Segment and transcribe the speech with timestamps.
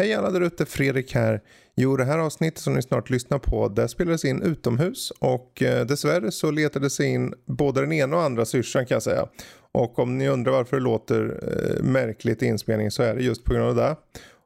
[0.00, 1.40] Hej alla där ute, Fredrik här.
[1.76, 5.86] Jo, det här avsnittet som ni snart lyssnar på, det spelades in utomhus och eh,
[5.86, 9.26] dessvärre så letade sig in både den ena och andra syrsan kan jag säga.
[9.72, 13.44] Och om ni undrar varför det låter eh, märkligt i inspelningen så är det just
[13.44, 13.96] på grund av det.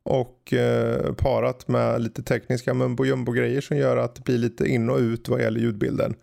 [0.03, 4.67] Och eh, parat med lite tekniska mumbo jumbo grejer som gör att det blir lite
[4.67, 6.15] in och ut vad gäller ljudbilden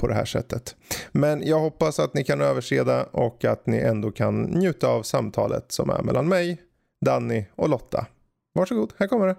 [0.00, 0.76] på det här sättet.
[1.12, 5.72] Men jag hoppas att ni kan överseda och att ni ändå kan njuta av samtalet
[5.72, 6.60] som är mellan mig,
[7.04, 8.06] Danny och Lotta.
[8.56, 9.36] Varsågod, här kommer det.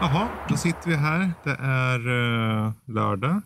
[0.00, 1.32] Jaha, då sitter vi här.
[1.44, 3.42] Det är uh, lördag.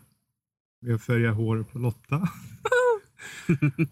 [0.83, 2.17] Vi har färgat hår på Lotta.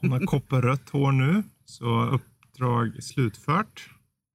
[0.01, 1.43] Hon har kopparrött hår nu.
[1.65, 3.89] Så uppdrag slutfört.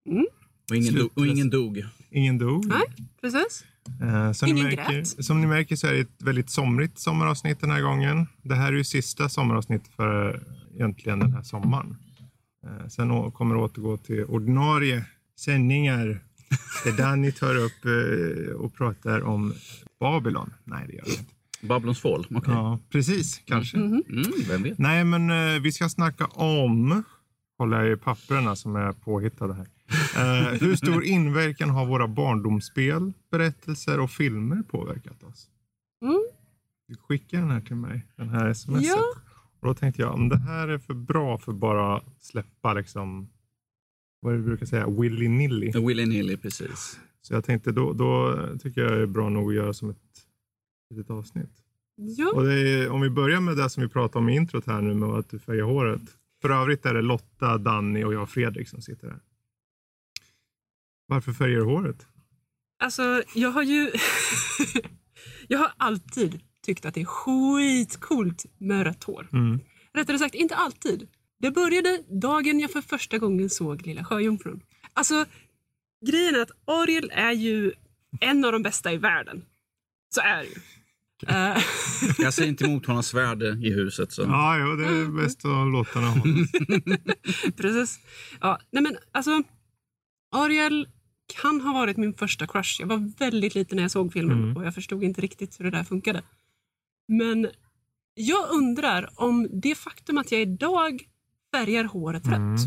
[0.08, 0.26] Mm.
[0.70, 1.84] Och, ingen dog, och ingen dog.
[2.10, 2.66] Ingen dog.
[2.66, 2.86] Nej,
[3.20, 3.64] precis.
[4.02, 5.24] Uh, som, ingen ni märker, grät.
[5.24, 8.26] som ni märker så är det ett väldigt somrigt sommaravsnitt den här gången.
[8.42, 10.42] Det här är ju sista sommaravsnittet för
[10.74, 11.96] egentligen den här sommaren.
[12.66, 15.04] Uh, sen kommer det återgå till ordinarie
[15.40, 16.24] sändningar.
[16.84, 19.54] Där Danny tar upp uh, och pratar om
[20.00, 20.54] Babylon.
[20.64, 21.33] Nej, det gör det inte.
[21.64, 22.54] Babylons fall, okej.
[22.54, 23.42] Ja, precis.
[23.44, 23.76] Kanske.
[23.76, 24.02] Mm,
[24.48, 24.78] vem vet?
[24.78, 27.02] Nej, men eh, vi ska snacka om,
[27.58, 29.66] håller jag i papperna som är påhittade här.
[30.16, 35.48] Eh, hur stor inverkan har våra barndomsspel, berättelser och filmer påverkat oss?
[36.02, 36.24] Mm.
[36.88, 38.84] Du skickade den här till mig, den här smset.
[38.84, 38.98] Ja.
[39.60, 43.28] Och då tänkte jag, om det här är för bra för bara släppa liksom,
[44.20, 45.86] vad är det vi brukar säga, willy-nilly.
[45.86, 47.00] Willy Nilly, precis.
[47.22, 50.23] Så jag tänkte, då, då tycker jag det är bra nog att göra som ett
[50.90, 51.50] litet avsnitt.
[51.96, 54.80] Ja, Och är, om vi börjar med det som vi pratade om i introt här
[54.80, 56.02] nu med att du färgar håret.
[56.42, 59.20] För övrigt är det Lotta, Danny och jag Fredrik som sitter här.
[61.06, 62.06] Varför färgar du håret?
[62.78, 63.90] alltså jag har ju...
[65.48, 69.28] jag har alltid tyckt att det är skitcoolt med rött hår.
[69.32, 69.60] Mm.
[69.92, 71.08] Rättare sagt, inte alltid.
[71.38, 74.60] Det började dagen jag för första gången såg Lilla Sjöjungfrun.
[74.92, 75.26] Alltså,
[76.06, 77.72] grejen är att Ariel är ju
[78.20, 79.44] en av de bästa i världen.
[80.14, 80.54] Så är det ju.
[81.28, 81.62] Eh,
[82.18, 84.12] Jag ser inte emot hans värde i huset.
[84.12, 84.22] Så.
[84.22, 86.22] Ja, jo, det är bäst att låta den ha.
[87.56, 87.98] Precis.
[88.40, 89.42] Ja, nej men alltså,
[90.34, 90.88] Ariel
[91.42, 92.80] kan ha varit min första crush.
[92.80, 94.56] Jag var väldigt liten när jag såg filmen Mm.
[94.56, 96.22] och jag förstod inte riktigt hur det där funkade.
[97.08, 97.48] Men
[98.14, 101.02] jag undrar om det faktum att jag idag
[101.54, 102.52] färgar håret Mm.
[102.52, 102.60] rött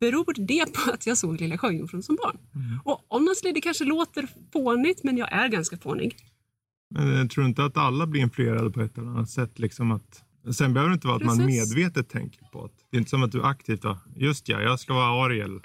[0.00, 2.38] Beror det på att jag såg Lilla Sjöjungfrun som barn?
[2.54, 2.80] Mm.
[2.84, 6.16] Och honestly, det kanske låter fånigt, men jag är ganska fånig.
[6.94, 9.58] Men jag tror inte att alla blir influerade på ett eller annat sätt.
[9.58, 11.74] Liksom att, sen behöver det inte vara att man Precis.
[11.74, 12.72] medvetet tänker på det.
[12.90, 15.60] Det är inte som att du aktivt då, just ja, jag ska vara Ariel.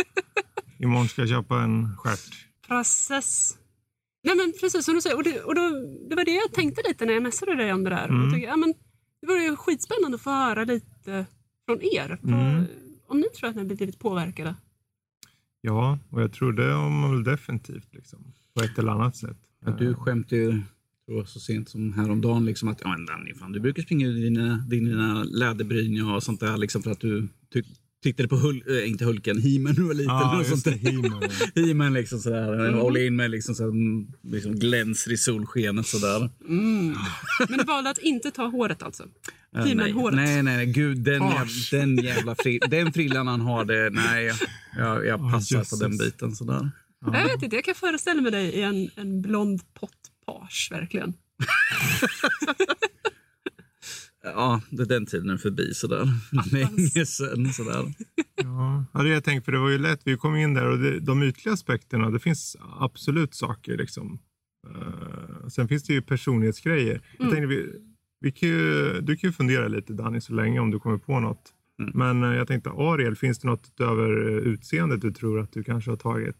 [0.78, 2.46] Imorgon ska jag köpa en stjärt.
[2.66, 3.58] Process.
[4.24, 5.16] Nej men precis som du säger.
[5.16, 5.70] Och, det, och då,
[6.08, 8.08] det var det jag tänkte lite när jag messade dig om det där.
[8.08, 8.24] Mm.
[8.24, 8.74] Och tyckte, ja, men,
[9.20, 11.26] det vore ju skitspännande att få höra lite
[11.66, 12.18] från er.
[12.22, 12.64] På, Mm.
[13.08, 14.54] Om ni tror att ni har blivit påverkade.
[15.60, 19.38] Ja, och jag tror det har man väl definitivt liksom, på ett eller annat sätt.
[19.66, 20.62] Ja, Du skämtade ju
[21.06, 24.06] tror jag, så sent som häromdagen liksom att ja, men Danny, fan, du brukar springa
[24.06, 27.62] i dina, dina läderbryn och sånt där liksom för att du ty
[28.02, 30.14] tittade på Hul äh, inte Hulken, He-Man när du var liten.
[30.14, 30.90] Ja, och just sånt där.
[30.90, 31.22] He-Man.
[31.54, 32.68] He-Man liksom sådär.
[32.68, 32.80] Mm.
[32.80, 36.30] All in med liksom, så, mm, liksom glänser i solskenet sådär.
[36.48, 36.94] Mm.
[37.48, 39.02] Men du valde att inte ta håret alltså?
[39.02, 39.08] Eh,
[39.52, 40.16] nej, He-Man-håret?
[40.16, 44.32] nej, nej, gud, den, jävla, den jävla fri, den frillan han har, det, nej,
[44.76, 45.78] jag, jag, passar jösses.
[45.78, 46.70] på den biten sådär.
[47.12, 51.14] Jag vet inte, jag kan föreställa mig dig i en, en blond pottpage, verkligen.
[54.34, 56.08] Ja, det, den tiden är förbi sådär.
[56.52, 57.84] Länge sedan sådär.
[58.34, 60.00] Ja, ja, det jag tänkte, för det var ju lätt.
[60.04, 64.18] Vi kom in där och det, de ytliga aspekterna, det finns absolut saker liksom.
[64.68, 67.00] Eh, sen finns det ju personlighetsgrejer.
[67.18, 67.72] Jag tänkte, vi,
[68.20, 71.20] vi kan ju, du kan ju fundera lite Danny så länge om du kommer på
[71.20, 71.52] något.
[71.80, 71.92] Mm.
[71.94, 75.64] Men eh, jag tänkte Ariel, finns det något utöver eh, utseendet du tror att du
[75.64, 76.38] kanske har tagit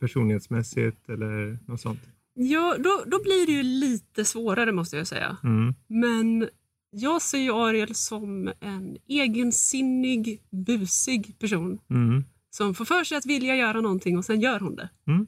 [0.00, 2.00] personlighetsmässigt eller något sånt?
[2.34, 5.36] Ja, då, då blir det ju lite svårare måste jag säga.
[5.44, 5.74] Mm.
[5.86, 6.48] Men
[6.90, 12.24] jag ser ju Ariel som en egensinnig, busig person Mm.
[12.50, 14.88] som får för sig att vilja göra någonting och sen gör hon det.
[15.06, 15.26] Mm.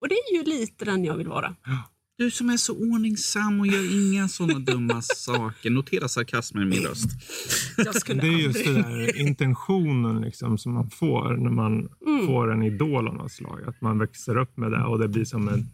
[0.00, 1.56] Och det är ju lite den jag vill vara.
[2.16, 5.70] Du som är så ordningsam och gör inga sådana dumma saker.
[5.70, 7.10] Notera sarkasmen i min röst.
[8.06, 12.26] Det är just det där intentionen liksom som man får när man Mm.
[12.26, 13.60] får en idol av något slag.
[13.66, 15.66] Att man växer upp med det och det blir som en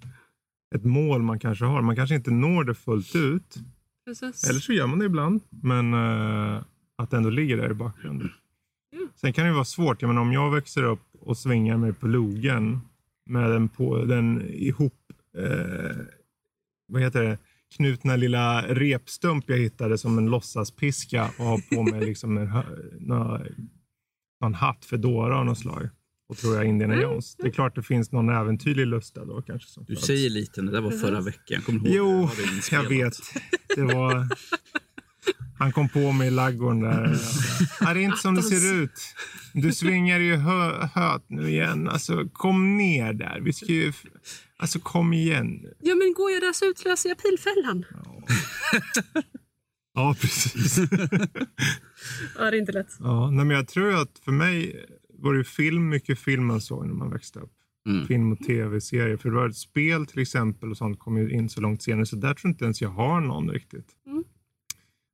[0.74, 1.82] ett mål man kanske har.
[1.82, 3.54] Man kanske inte når det fullt ut.
[4.06, 4.50] Precis.
[4.50, 5.40] Eller så gör man det ibland.
[5.50, 6.62] Men eh,
[6.96, 8.30] att det ändå ligger där i bakgrunden.
[8.92, 9.08] Mm.
[9.16, 10.02] Sen kan det vara svårt.
[10.02, 12.80] Jag menar, om jag växer upp och svingar mig på logen
[13.26, 14.94] med den, på, den ihop...
[15.38, 15.96] Eh,
[16.90, 17.38] vad heter det?
[17.76, 22.62] knutna lilla repstump jag hittade som en låtsaspiska och har på mig liksom en, hö-
[23.00, 23.40] nå-
[24.40, 25.88] någon hatt för Dora av något slag.
[26.28, 27.04] Och tror jag Indiana Mm.
[27.10, 27.36] Jones.
[27.36, 29.68] Det är klart det finns någon äventyrlig lusta då kanske.
[29.70, 31.62] Som Du säger lite, det där var förra veckan.
[31.62, 31.88] Kommer ihåg?
[31.96, 33.14] Jo, Det jag vet.
[33.76, 34.28] Det var...
[35.58, 37.16] Han kom på mig i ladugården där.
[37.80, 39.00] Ja, det är inte som det ser ut.
[39.54, 41.88] Du svingar ju hö, höt nu igen.
[41.88, 43.40] Alltså, kom ner där.
[43.40, 43.92] Vi ska ju...
[44.60, 45.66] Alltså, kom igen.
[45.80, 47.84] Ja, men går jag där så utlöser jag pilfällan.
[49.94, 50.78] Ja, precis.
[52.38, 52.96] Ja, det är inte lätt.
[53.00, 56.86] Ja, nej, men jag tror att för mig var det film, mycket film man såg
[56.86, 57.52] när man växte upp.
[57.88, 58.06] Mm.
[58.06, 59.16] Film och tv-serier.
[59.16, 62.06] För det var ett spel till exempel och sånt kom ju in så långt senare.
[62.06, 63.86] Så där tror inte ens jag har någon riktigt.
[64.06, 64.24] Mm.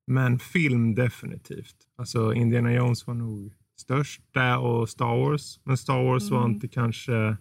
[0.06, 1.76] Men film definitivt.
[1.98, 5.60] Alltså Indiana Jones var nog störst där och Star Wars.
[5.64, 6.52] Men Star Wars var Mm.
[6.54, 7.36] inte kanske...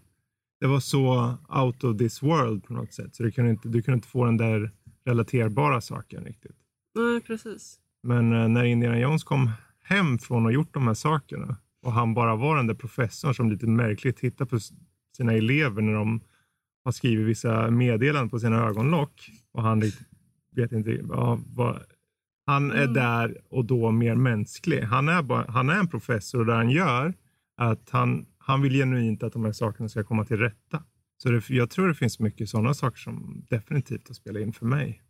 [0.66, 3.16] Det var så out of this world på något sätt.
[3.16, 4.72] Så du kunde inte, du kunde inte få den där
[5.06, 6.56] relaterbara saken riktigt.
[6.96, 7.80] Nej, precis.
[8.04, 9.52] Men eh, när Indiana Jones kom
[9.84, 13.50] hem från att gjort de här sakerna och han bara var den där professorn som
[13.50, 14.60] lite märkligt tittar på
[15.18, 16.22] sina elever när de
[16.84, 19.84] har skrivit vissa meddelanden på sina ögonlock och han
[20.56, 21.80] vet inte ja, vad,
[22.46, 22.94] Han är Mm.
[22.94, 24.82] där och då mer mänsklig.
[24.82, 27.14] Han är, bara, han är en professor och det han gör
[27.58, 30.84] är att han, han vill genuint att de här sakerna ska komma till rätta.
[31.18, 34.66] Så det, jag tror det finns mycket sådana saker som definitivt har spelat in för
[34.66, 35.02] mig.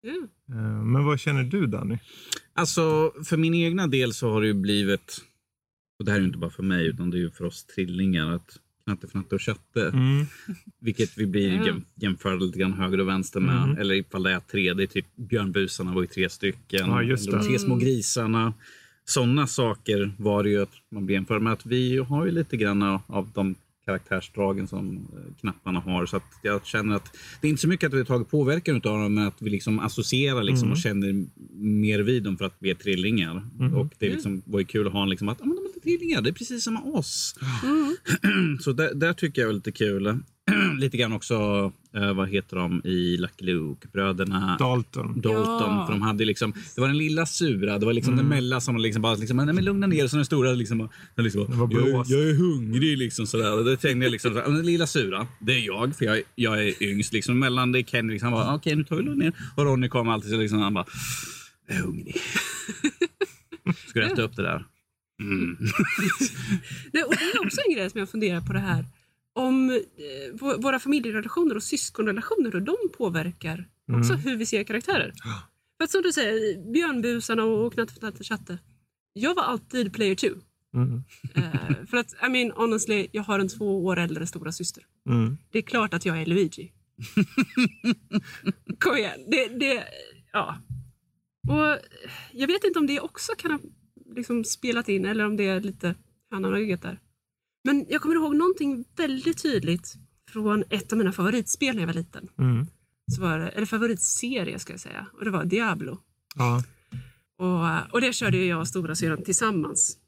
[0.00, 0.28] Ja.
[0.54, 1.98] Eh, Men vad känner du Danny?
[2.54, 5.18] Alltså, för min egna del så har det ju blivit,
[5.98, 7.64] och det här är ju inte bara för mig utan det är ju för oss
[7.64, 10.26] trillingar, att Knatte, Fnatte och Tjatte, Mm.
[10.80, 13.68] vilket vi blir jäm, jämförda lite grann höger och vänster med.
[13.68, 13.78] Mhm.
[13.78, 16.86] Eller ifall det är tre, det är typ Björnbusarna var ju tre stycken.
[16.88, 17.48] Ja, just eller De det.
[17.50, 17.84] tre små Mm.
[17.84, 18.54] grisarna.
[19.08, 22.56] Sådana saker var det ju att man blir jämförd med att vi har ju lite
[22.56, 26.06] grann av- de karaktärsdragen som eh, knapparna har.
[26.06, 28.74] Så att jag känner att det är inte så mycket att vi har tagit påverkan
[28.76, 30.72] av dem, men att vi liksom associerar liksom Mm.
[30.72, 31.26] och känner
[31.60, 33.42] mer vid dem för att vi är trillingar.
[33.60, 33.74] Mm.
[33.74, 35.80] Och det liksom var ju kul att ha en liksom att "Ja, men de är
[35.80, 37.34] trillingar, det är precis som oss.
[37.64, 38.58] Mm.
[38.60, 40.18] Så där, där tycker jag är lite kul.
[40.78, 41.34] lite grann också,
[41.96, 43.88] eh, vad heter de i Lucky Luke?
[43.92, 45.20] Bröderna Dalton.
[45.20, 45.76] Dalton.
[45.76, 45.84] Ja.
[45.86, 48.24] För de hade liksom, det var den lilla sura, det var liksom Mm.
[48.24, 50.06] den mella som liksom bara liksom, nej men lugna ner.
[50.06, 52.10] Så den stora liksom, den liksom Den var jag, blåst.
[52.10, 53.58] jag är hungrig liksom sådär.
[53.58, 56.04] Och då tänkte jag liksom, så här, "Men den lilla sura, det är jag, för
[56.04, 57.12] jag, jag är yngst.
[57.12, 59.32] Liksom mellan det är Kenny, liksom, han bara, okej nu tar vi lugna ner.
[59.56, 60.86] Och Ronny kom alltid så liksom, han bara,
[61.68, 62.16] jag är hungrig.
[63.86, 64.64] Ska du äta upp det där?
[65.22, 65.56] Mm.
[66.92, 68.84] Nej, och det är också en grej som jag funderar på det här.
[69.38, 69.76] Om eh,
[70.34, 73.68] vå- våra familjerelationer och syskonrelationer och de påverkar
[73.98, 74.24] också Mm.
[74.24, 75.12] hur vi ser karaktärer.
[75.76, 78.58] För att som du säger, Björnbusarna och Knatte Fnatte Tjatte.
[79.12, 80.34] Jag var alltid player two.
[80.74, 81.02] Mm.
[81.34, 84.84] Eh, för att, I mean honestly, jag har en två år äldre stora syster.
[85.08, 85.36] Mm.
[85.50, 86.72] Det är klart att jag är Luigi.
[88.80, 89.20] Kom igen.
[89.30, 89.84] Det, det,
[90.32, 90.56] ja.
[91.48, 91.78] Och
[92.32, 93.58] jag vet inte om det också kan ha
[94.16, 95.94] liksom spelat in eller om det är lite
[96.30, 97.00] hönan och ägget där.
[97.68, 99.94] Men jag kommer ihåg någonting väldigt tydligt
[100.30, 102.28] från ett av mina favoritspel när jag var liten.
[102.38, 102.66] Mm.
[103.14, 105.06] Så var det, eller favoritserie ska jag säga.
[105.12, 105.98] Och det var Diablo.
[106.34, 106.62] Ja.
[107.38, 109.98] Och, och det körde jag och stora syrran tillsammans.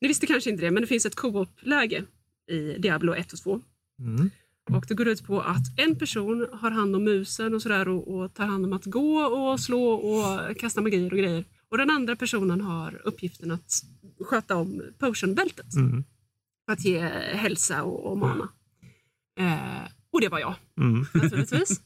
[0.00, 2.04] Ni visste kanske inte det, men det finns ett co-op-läge
[2.50, 3.60] i Diablo 1 och 2.
[3.98, 4.30] Mm.
[4.70, 8.08] Och det går ut på att en person har hand om musen och sådär och,
[8.08, 11.44] och tar hand om att gå och slå och kasta magier och grejer.
[11.68, 13.82] Och den andra personen har uppgiften att
[14.20, 15.74] sköta om potionbältet.
[15.74, 16.04] Mm.
[16.66, 17.00] För att ge
[17.34, 18.48] hälsa och, och mana.
[19.40, 21.04] Eh, och det var jag Mm.
[21.14, 21.80] naturligtvis.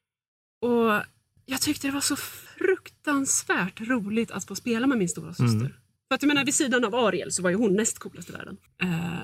[0.60, 1.02] och
[1.46, 5.60] jag tyckte det var så fruktansvärt roligt att få spela med min stora syster.
[5.60, 5.72] Mm.
[6.08, 8.32] För att jag menar, vid sidan av Ariel så var ju hon näst coolast i
[8.32, 8.56] världen.
[8.82, 9.18] Eh,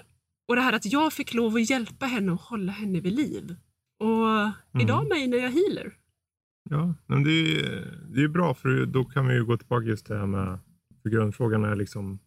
[0.48, 3.56] och det här att jag fick lov att hjälpa henne och hålla henne vid liv.
[3.98, 5.94] Och idag menar jag healer.
[6.70, 9.86] Ja, men det är ju det är bra för då kan vi ju gå tillbaka
[9.86, 10.58] just det här med,
[11.02, 12.18] för grundfrågan är liksom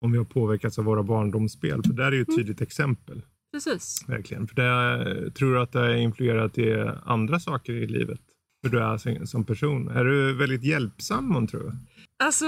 [0.00, 1.82] om vi har påverkats av våra barndomsspel.
[1.82, 3.22] För där är ju ett tydligt exempel.
[3.52, 4.04] Precis.
[4.08, 4.48] Verkligen.
[4.48, 8.20] För det, tror du att det har influerat i andra saker i livet?
[8.62, 9.88] Hur du är som, person?
[9.88, 11.76] Är du väldigt hjälpsam man tror jag?
[12.22, 12.44] Alltså,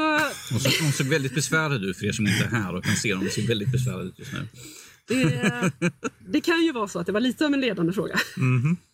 [0.51, 2.97] Hon såg, hon såg väldigt besvärad ut för er som inte är här och kan
[2.97, 3.21] se dem.
[3.21, 4.49] Hon ser väldigt besvärad ut just nu.
[5.09, 5.73] det,
[6.29, 8.15] det kan ju vara så att det var lite av en ledande fråga.
[8.37, 8.77] Mhm.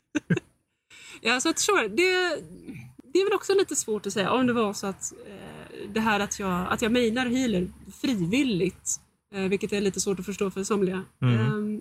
[1.20, 2.42] Ja, så att, sure, det,
[3.12, 5.57] det är väl också lite svårt att säga om det var så att eh,
[5.94, 7.68] det här att jag, att jag mailar healer
[8.00, 9.00] frivilligt,
[9.34, 11.04] eh, vilket är lite svårt att förstå för somliga.
[11.22, 11.34] Mm.
[11.74, 11.80] Eh,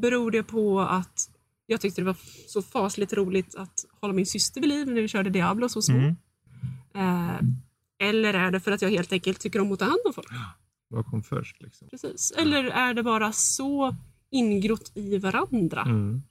[0.00, 1.30] beror det på att
[1.66, 2.16] jag tyckte det var
[2.48, 5.96] så fasligt roligt att hålla min syster vid liv när vi körde Diablo så små.
[5.96, 6.16] Mm.
[6.94, 7.40] Eh,
[8.08, 10.28] eller är det för att jag helt enkelt tycker om att ta hand om folk?
[10.88, 11.62] Vad kom först?
[11.62, 11.88] Liksom?
[11.88, 12.32] Precis.
[12.36, 13.96] Eller är det bara så
[14.30, 16.22] ingrott i varandra Mm.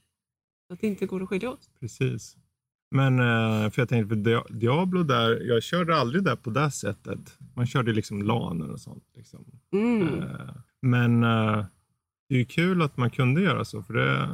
[0.74, 1.70] att det inte går att skilja åt?
[1.80, 2.38] Precis.
[2.92, 6.72] Men eh, för jag tänkte för Dia- Diablo där, jag körde aldrig där på det
[6.72, 7.38] sättet.
[7.56, 9.04] Man körde liksom laner och sånt.
[9.16, 9.46] Liksom.
[9.74, 10.08] Mm.
[10.24, 11.66] Eh, Men eh,
[12.30, 13.84] det är ju kul att man kunde göra så.
[13.84, 14.30] För det,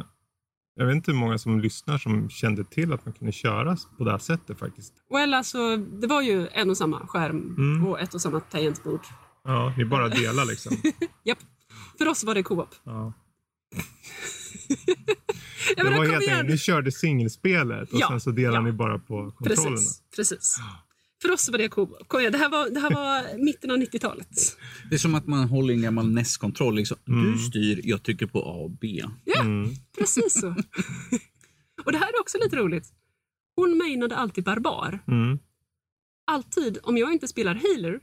[0.75, 4.03] jag vet inte hur många som lyssnar som kände till att man kunde köra på
[4.03, 4.93] det sättet faktiskt.
[5.09, 7.87] Well, alltså, det var ju en och samma skärm Mm.
[7.87, 9.01] och ett och samma tangentbord.
[9.43, 10.77] Ja, ni bara delar liksom.
[11.23, 11.37] Japp.
[11.97, 12.69] För oss var det co-op.
[12.83, 13.13] Ja.
[15.77, 18.61] Jag Det var helt enkelt, ni körde singelspelet och Ja, sen så delade ja.
[18.61, 19.75] ni bara på kontrollerna.
[19.75, 20.01] Precis.
[20.15, 20.55] precis.
[21.21, 21.69] För oss var det.
[21.69, 24.27] Kom igen, det här var, det här var mitten av 90-talet.
[24.89, 26.75] Det är som att man håller en gammal NES-kontroll.
[26.75, 26.97] Liksom.
[27.07, 27.31] Mm.
[27.31, 29.03] Du styr, jag trycker på A och B.
[29.25, 29.69] Ja, Mm.
[29.97, 30.47] precis så.
[31.85, 32.87] och det här är också lite roligt.
[33.55, 34.99] Hon mainade alltid barbar.
[35.07, 35.39] Mm.
[36.31, 37.99] Alltid, om jag inte spelar healer,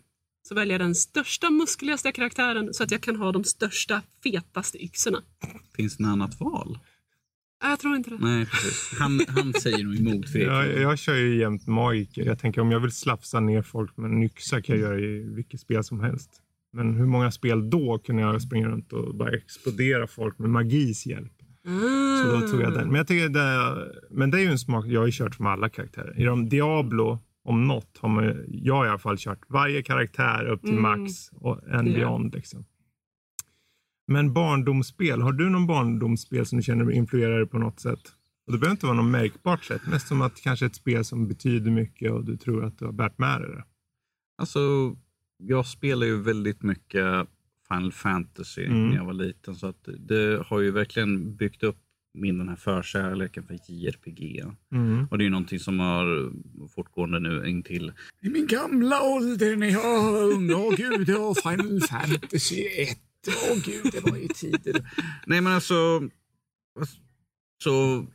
[0.49, 4.85] så väljer jag den största, muskligaste karaktären så att jag kan ha de största, fetaste
[4.85, 5.23] yxorna.
[5.77, 6.79] Finns det något annat val?
[7.63, 8.19] Nej, Jag tror inte det.
[8.21, 8.99] Nej, precis.
[8.99, 10.49] Han, han säger nog emot Fredrik.
[10.49, 12.25] Jag, jag kör ju jämt magiker.
[12.25, 15.35] Jag tänker om jag vill slafsa ner folk med en yxa kan jag göra i
[15.35, 16.31] vilket spel som helst.
[16.73, 21.07] Men hur många spel då kunde jag springa runt och bara explodera folk med magis
[21.07, 21.33] hjälp?
[22.23, 22.87] Så då tog jag den.
[22.87, 24.87] Men, jag tycker det, men det är ju en smak.
[24.87, 26.21] Jag har ju kört med alla karaktärer.
[26.21, 30.61] I de Diablo, om något, har man, jag i alla fall kört varje karaktär upp
[30.63, 30.83] till Mm.
[30.83, 31.95] max och en Ja.
[31.95, 32.35] beyond.
[32.35, 32.65] Liksom.
[34.07, 38.01] Men barndomsspel, har du någon barndomsspel som du känner influerar dig på något sätt?
[38.47, 39.83] Och det behöver inte vara något märkbart sätt.
[39.91, 42.93] Mest som att kanske ett spel som betyder mycket och du tror att du har
[42.93, 43.65] bärt med dig det.
[44.39, 44.61] Alltså,
[45.37, 47.29] jag spelar ju väldigt mycket
[47.69, 48.89] Final Fantasy Mm.
[48.89, 49.55] när jag var liten.
[49.55, 51.79] Så att det har ju verkligen byggt upp
[52.15, 54.45] min den här förkärleken för JRPG.
[54.73, 55.07] Mm.
[55.11, 56.33] Och det är ju någonting som har
[56.69, 57.93] fortgående nu in till
[58.23, 60.53] i min gamla ålder när jag var ung.
[60.53, 62.99] Åh gud, det var Final Fantasy 1.
[63.51, 64.91] Åh gud, det var ju tider.
[65.27, 66.09] Nej men alltså,
[67.63, 68.07] så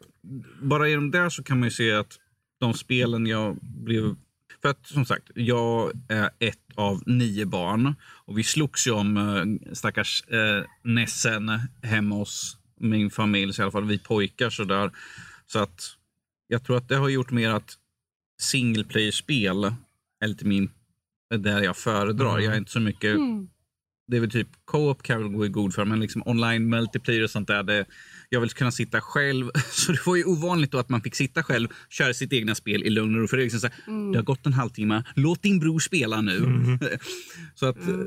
[0.61, 2.19] bara genom det så kan man ju se att
[2.59, 4.15] de spelen jag blev
[4.61, 9.17] för att som sagt, jag är ett av nio barn och vi slogs ju om
[9.17, 11.51] äh, stackars äh, Nessen
[11.81, 14.91] hemma hos min familj, så i alla fall vi pojkar sådär.
[15.47, 15.81] Så att
[16.47, 17.77] jag tror att det har gjort mer att
[18.41, 19.73] single player-spel
[20.23, 20.71] är lite min,
[21.37, 22.31] där jag föredrar.
[22.33, 22.43] Mm.
[22.43, 23.47] Jag är inte så mycket Mm.
[24.07, 26.69] det är väl typ co-op kan jag väl gå i god för, men liksom online
[26.69, 27.63] multiplayer och sånt där.
[27.63, 27.85] Det,
[28.29, 29.51] jag vill kunna sitta själv.
[29.71, 32.83] Så det var ju ovanligt då att man fick sitta själv, köra sitt egna spel
[32.83, 33.27] i lugn och ro.
[33.27, 34.11] För det, är liksom så här, Mm.
[34.11, 36.37] det har gått en halvtimme, låt din bror spela nu.
[36.37, 36.79] Mm.
[37.55, 37.97] så att eh,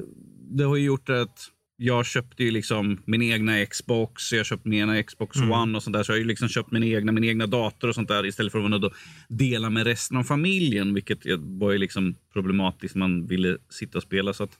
[0.50, 4.80] det har ju gjort att jag köpte ju liksom min egna Xbox, jag köpte min
[4.80, 5.50] egna Xbox Mm.
[5.52, 6.02] One och sånt där.
[6.02, 8.52] Så jag har ju liksom köpt min egna, min egna dator och sånt där istället
[8.52, 8.92] för att vara
[9.28, 10.94] dela med resten av familjen.
[10.94, 12.94] Vilket var ju liksom problematiskt.
[12.94, 14.32] Man ville sitta och spela.
[14.32, 14.58] Så att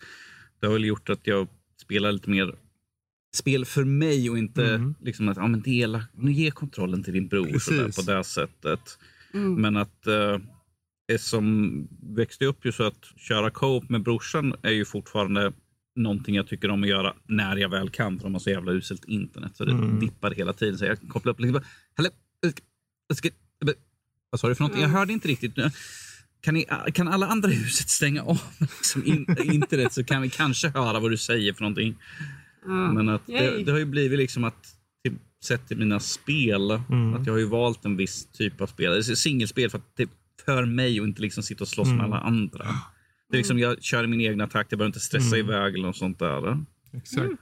[0.60, 1.48] det har väl gjort att jag
[1.82, 2.54] spelar lite mer
[3.34, 4.94] spel för mig och inte Mm.
[5.00, 8.24] liksom att ja, men dela, nu ge kontrollen till din bror så där, på det
[8.24, 8.98] sättet.
[9.34, 9.54] Mm.
[9.54, 10.38] Men att eh,
[11.08, 15.52] det som växte upp ju så att köra co-op med brorsan är ju fortfarande
[15.96, 18.18] någonting jag tycker om att göra när jag väl kan.
[18.18, 20.00] För de har så jävla uselt internet så det Mm.
[20.00, 20.78] dippar hela tiden.
[20.78, 21.62] Så jag kopplar upp liksom
[21.96, 22.10] Hallå,
[24.30, 24.80] vad sa du för någonting?
[24.82, 24.98] Jag Mm.
[24.98, 25.54] hörde inte riktigt.
[26.40, 30.30] Kan, ni, kan alla andra i huset stänga av liksom in, internet så kan vi
[30.30, 31.94] kanske höra vad du säger för någonting.
[32.66, 32.92] Ja.
[32.92, 37.14] Men att det, det har ju blivit liksom att typ, sett till mina spel, Mm.
[37.14, 39.04] att jag har ju valt en viss typ av spel.
[39.04, 40.08] Singelspel för att det
[40.44, 41.96] för mig och inte liksom sitta och slåss Mm.
[41.98, 42.66] med alla andra.
[43.32, 45.48] Det är liksom, jag kör i min egna takt, jag behöver inte stressa Mm.
[45.48, 46.64] iväg eller något sånt där.
[46.92, 47.32] Exakt.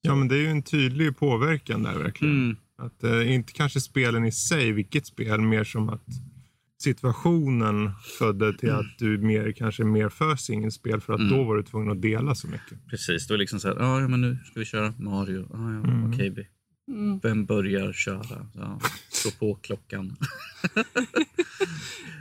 [0.00, 2.44] Ja, men det är ju en tydlig påverkan där verkligen.
[2.44, 2.56] Mm.
[2.78, 6.04] Att eh, inte kanske spelen i sig, vilket spel, mer som att
[6.82, 8.80] situationen födde till Mm.
[8.80, 12.02] att du mer, kanske är mer för singelspel för att då var du tvungen att
[12.02, 12.86] dela så mycket.
[12.90, 15.40] Precis, det var liksom så här, "Ja, men nu ska vi köra Mario.
[15.54, 16.12] Ah, ja, Mm.
[16.12, 16.46] Okej, vi-
[16.88, 17.18] Mm.
[17.22, 18.46] vem börjar köra?
[18.54, 20.16] Ja, slå på klockan.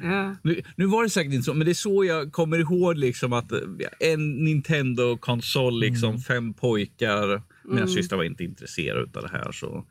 [0.04, 0.36] Ja.
[0.44, 3.34] Nu, nu var det säkert inte så, men det är så jag kommer ihåg liksom
[3.34, 3.52] att
[4.00, 7.42] en Nintendo-konsol, liksom fem pojkar.
[7.66, 7.94] Mina Mm.
[7.94, 9.52] systrar var inte intresserade av det här.
[9.52, 9.86] Så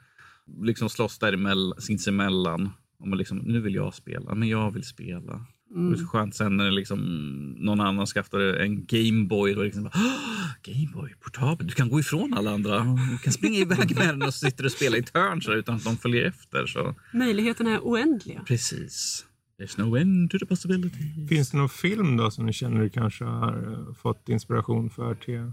[0.62, 2.70] liksom slåss däremellan, sinsemellan.
[2.98, 5.46] Och man liksom, nu vill jag spela, men jag vill spela.
[5.74, 5.90] Mm.
[5.90, 6.98] Det är så skönt sen när liksom
[7.58, 9.54] någon annan skaffade en Gameboy.
[9.54, 11.66] Liksom, bara, "Åh, Gameboy, portabel.
[11.66, 12.78] Du kan gå ifrån alla andra.
[13.10, 15.74] Du kan springa iväg med den och sitta och spela i ett hörn så utan
[15.74, 16.66] att de följer efter.
[16.66, 16.94] Så.
[17.12, 18.42] Möjligheterna är oändliga.
[18.46, 19.26] Precis.
[19.60, 21.26] There's no end to the possibility.
[21.28, 25.14] Finns det någon film då som ni känner du kanske har eh, fått inspiration för
[25.14, 25.52] till?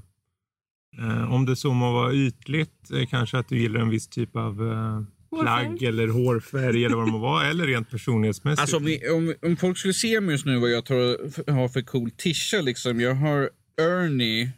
[1.00, 4.36] Eh, om det så må vara ytligt, eh, kanske att du gillar en viss typ
[4.36, 5.02] av eh.
[5.42, 7.48] Plagg eller hårfärg eller vad det må vara.
[7.48, 8.62] Eller rent personlighetsmässigt.
[8.62, 11.68] Alltså om, vi, om, om folk skulle se mig just nu vad jag tar, har
[11.70, 13.00] för cool tisha liksom.
[13.02, 13.50] Jag har
[13.82, 14.52] Ernie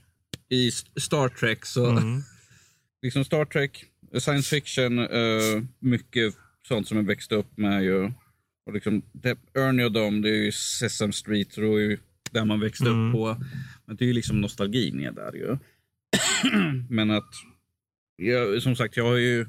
[0.50, 1.66] i Star Trek.
[1.66, 2.22] Så Mm.
[3.02, 3.86] liksom Star Trek,
[4.20, 6.34] science fiction, eh, mycket
[6.68, 8.12] sånt som jag växte upp med ju.
[8.66, 11.98] Och liksom, det, Ernie och dem, det är ju Sesame Street och ju
[12.32, 13.08] där man växte Mm.
[13.10, 13.38] upp på.
[13.86, 15.58] Men det är ju liksom nostalgin är där ju.
[16.90, 17.30] Men att,
[18.16, 19.46] jag, som sagt, jag har ju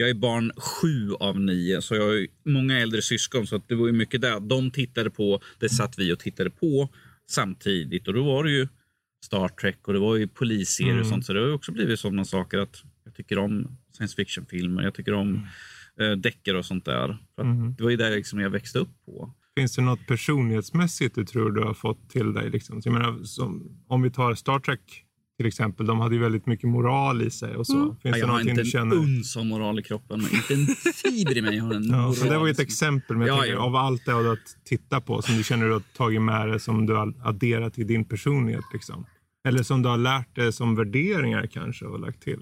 [0.00, 3.46] jag är barn sju av nio, så jag har ju många äldre syskon.
[3.46, 4.40] Så det var ju mycket där.
[4.40, 6.88] De tittade på, det satt vi och tittade på
[7.30, 8.08] samtidigt.
[8.08, 8.68] Och då var det ju
[9.24, 11.10] Star Trek och det var ju polisserier och Mm.
[11.10, 11.26] sånt.
[11.26, 14.82] Så det har ju också blivit sådana saker att jag tycker om science fiction-filmer.
[14.82, 15.46] Jag tycker om
[16.00, 17.18] eh, deckare och sånt där.
[17.42, 17.74] Mhm.
[17.78, 19.34] Det var ju där liksom jag växte upp på.
[19.56, 22.50] Finns det något personlighetsmässigt du tror du har fått till dig?
[22.50, 22.82] Liksom?
[22.82, 25.04] Så Jag menar, som, om vi tar Star Trek
[25.40, 25.86] till exempel.
[25.86, 27.96] De hade ju väldigt mycket moral i sig och så.
[28.02, 28.96] Finns jag det har inte du en känner?
[28.96, 30.20] uns av moral i kroppen.
[30.22, 32.14] men Inte en fiber i mig har en Ja, moral.
[32.28, 32.62] det var ett liksom.
[32.62, 33.16] exempel.
[33.16, 33.60] Men jag Ja, tänker, ja.
[33.62, 36.60] av allt det du har tittat på som du känner du har tagit med dig
[36.60, 38.64] som du har adderat till din personlighet.
[38.72, 39.06] Liksom.
[39.48, 42.40] Eller som du har lärt dig som värderingar kanske och lagt till.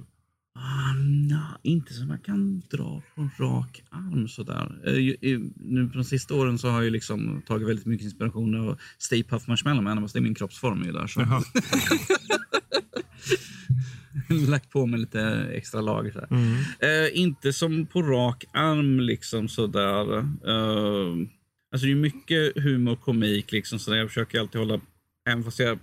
[0.61, 0.95] Ah,
[1.28, 4.78] nja, inte som jag kan dra på rak arm sådär.
[4.87, 8.69] Eh, i- Nu på de sista åren så har jag liksom tagit väldigt mycket inspiration
[8.69, 10.00] av Stay Puft Marshmallow Man.
[10.02, 11.07] fast Det är min kroppsform ju där.
[11.07, 11.21] Så.
[14.49, 16.12] Lagt på mig lite extra lager.
[16.12, 16.35] Så.
[16.35, 16.54] Mm.
[16.80, 20.18] Eh, inte som på rak arm liksom sådär.
[20.18, 21.14] Eh,
[21.73, 24.80] alltså det är mycket humor och komik liksom så Jag försöker alltid hålla,
[25.28, 25.78] även fast jag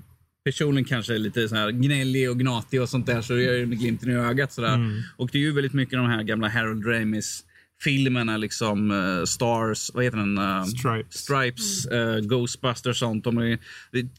[0.45, 3.65] personligen kanske är lite så här gnällig och gnatig och sånt där så jag det
[3.65, 4.73] med glimten i ögat sådär.
[4.73, 5.01] Mm.
[5.17, 7.45] Och det är ju väldigt mycket de här gamla Harold Ramis
[7.81, 10.37] filmerna liksom eh, Stars, vad heter den?
[10.37, 11.15] Eh, Stripes.
[11.15, 13.23] Stripes, eh, Ghostbusters och sånt.
[13.23, 13.59] De är,
[13.91, 14.09] är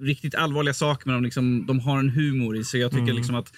[0.00, 2.80] riktigt allvarliga saker men de, liksom, de har en humor i sig.
[2.80, 3.16] Jag tycker Mm.
[3.16, 3.52] liksom att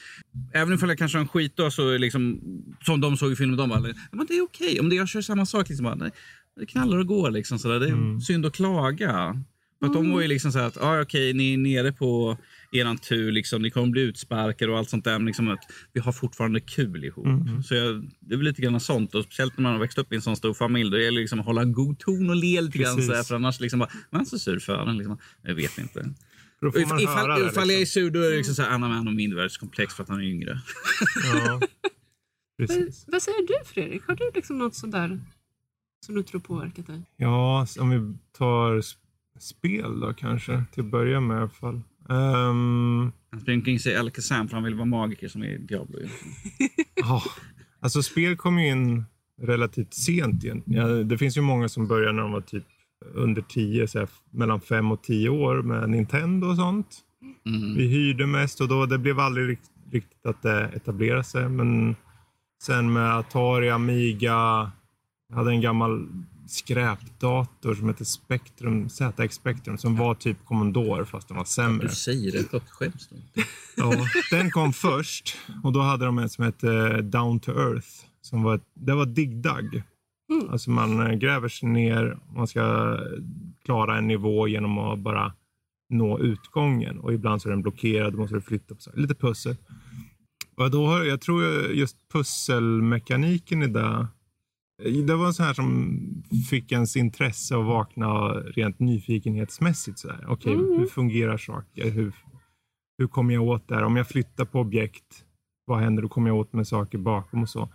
[0.55, 2.41] även om jag kanske har en skitdag så liksom,
[2.83, 3.81] som de såg i filmen, de bara,
[4.13, 4.81] men det är okej.
[4.81, 6.11] Om det jag kör samma sak, liksom, bara, nej,
[6.61, 7.31] det knallar och går.
[7.31, 7.81] Liksom, sådär.
[7.81, 8.21] Det är Mm.
[8.21, 9.45] synd att klaga.
[9.81, 12.39] För att de var ju liksom så här att, ah, okej, ni är nere på
[12.73, 15.19] eran tur, liksom, ni kommer bli utsparkade och allt sånt där.
[15.19, 15.59] Men liksom att
[15.93, 17.27] vi har fortfarande kul ihop.
[17.27, 17.63] Mm.
[17.63, 19.15] Så jag, det är väl lite grann sånt.
[19.15, 20.91] Och speciellt när man har växt upp i en sån stor familj.
[20.91, 23.03] Då gäller det liksom att hålla en god ton och le lite grann.
[23.03, 24.99] Så här, för annars liksom bara, man är så sur för den.
[24.99, 25.19] Liksom.
[25.43, 26.11] Jag vet inte.
[26.59, 28.03] För då får man If, ifall höra det, ifall jag är liksom.
[28.03, 30.25] sur då är det liksom så här, Anna Man och mindervärdeskomplex för att han är
[30.25, 30.61] yngre.
[31.25, 31.61] Ja.
[32.59, 33.05] Precis.
[33.09, 34.03] vad säger du Fredrik?
[34.07, 35.21] Har du liksom något sådär
[36.07, 37.03] som du tror påverkat dig?
[37.17, 38.83] Ja, om vi tar
[39.41, 41.81] spel då kanske, till att börja med i alla fall.
[42.09, 45.99] Ehm, Han springer omkring sig Alakazam för han vill vara magiker som är Diablo.
[46.95, 47.23] ja,
[47.81, 49.05] alltså spel kom ju in
[49.43, 50.63] relativt sent igen.
[50.67, 52.65] Ja, det finns ju många som börjar när de var typ
[53.15, 57.01] under 10, så här, mellan 5 och 10 år med Nintendo och sånt.
[57.47, 57.75] Mm.
[57.75, 61.49] Vi hyrde mest och då, det blev aldrig rikt, riktigt att det etablerade sig.
[61.49, 61.97] Men
[62.63, 64.73] sen med Atari, Amiga,
[65.29, 66.09] jag hade en gammal
[66.49, 71.87] skräpdator som hette Spectrum, ZX Spectrum, som var typ Commodore fast den var sämre.
[71.89, 73.51] Du säger det högt, skäms du inte?
[73.77, 73.93] Ja,
[74.31, 77.89] den kom först och då hade de en som hette Down to Earth.
[78.21, 79.83] Som var, det var dig-dug.
[80.33, 80.51] Mm.
[80.51, 82.97] Alltså man eh, gräver sig ner, man ska
[83.65, 85.33] klara en nivå genom att bara
[85.91, 86.99] nå utgången.
[86.99, 88.93] Och ibland så är den blockerad, då måste du flytta på sig.
[88.97, 89.57] Lite pussel.
[90.57, 94.07] Och då har, jag tror just pusselmekaniken i det.
[95.07, 95.99] Det var en sån här som
[96.51, 99.99] fick ens intresse att vakna rent nyfikenhetsmässigt.
[99.99, 100.11] Så.
[100.29, 100.79] Okej, Mm.
[100.79, 101.91] hur fungerar saker?
[101.91, 102.13] Hur,
[102.99, 103.83] hur kommer jag åt det här?
[103.85, 105.25] Om jag flyttar på objekt,
[105.65, 106.03] vad händer?
[106.03, 107.69] Då kommer jag åt med saker bakom och så.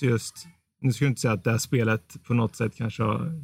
[0.00, 0.46] Så just,
[0.82, 3.16] nu ska jag inte säga att det här spelet på något sätt kanske har...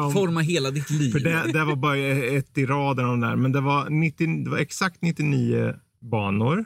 [0.00, 1.10] Om- formar hela ditt liv.
[1.12, 3.36] För det, det var bara ett i raden av de där.
[3.36, 6.64] Men det var, 90, det var exakt 99 banor.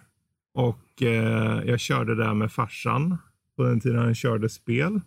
[0.54, 3.16] Och eh, jag körde där med farsan
[3.56, 5.00] på den tiden han körde spel.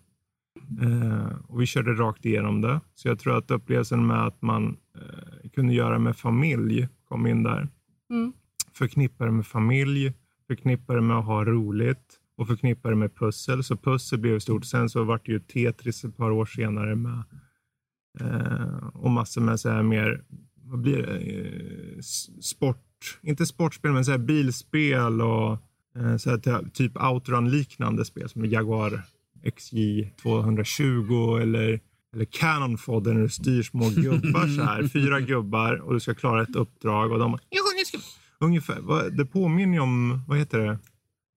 [0.82, 2.80] Eh, och vi körde rakt igenom det.
[2.96, 7.44] Så jag tror att upplevelsen med att man eh, kunde göra med familj kom in
[7.44, 7.68] där.
[8.10, 8.34] Mm.
[8.74, 10.14] Förknippa det med familj,
[10.48, 13.64] förknippa det med att ha roligt och förknippa det med pussel.
[13.64, 14.66] Så pussel blev stort.
[14.66, 17.24] Sen så vart det ju Tetris ett par år senare med
[18.20, 20.24] eh, och massor med så här mer,
[20.64, 22.00] vad blir det, eh,
[22.42, 25.52] sport, inte sportspel men så här bilspel och
[25.98, 29.02] eh, så här ty- typ outrun-liknande spel som Jaguar
[29.56, 31.80] XJ 220 eller
[32.14, 34.88] eller Cannon Fodder när du styr små gubbar så här.
[34.94, 37.98] Fyra gubbar och du ska klara ett uppdrag och de "Ja, jag ska...
[38.46, 40.80] Ungefär, det påminner ju om, vad heter det?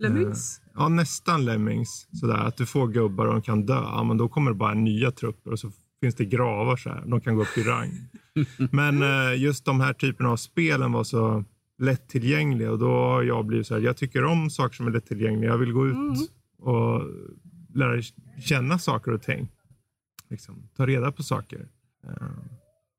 [0.09, 0.61] Lemmings?
[0.75, 2.09] Ja, nästan Lemmings.
[2.13, 3.75] Sådär, att du får gubbar och de kan dö.
[3.75, 7.03] Ja, men då kommer det bara nya trupper och så finns det gravar så här.
[7.07, 7.91] De kan gå upp i rang.
[8.73, 11.45] men eh, just de här typerna av spelen var så
[11.79, 13.81] lättillgängliga och då har jag blivit så här.
[13.81, 15.51] Jag tycker om saker som är lättillgängliga.
[15.51, 16.17] Jag vill gå ut Mm.
[16.59, 17.03] och
[17.75, 18.03] lära
[18.45, 19.49] känna saker och ting.
[20.31, 21.69] Liksom, ta reda på saker.
[22.07, 22.13] Eh,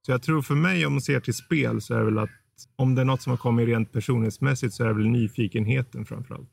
[0.06, 2.30] Så jag tror för mig om man ser till spel så är det väl att
[2.76, 6.50] om det är något som har kommit rent personlighetsmässigt så är det väl nyfikenheten framförallt.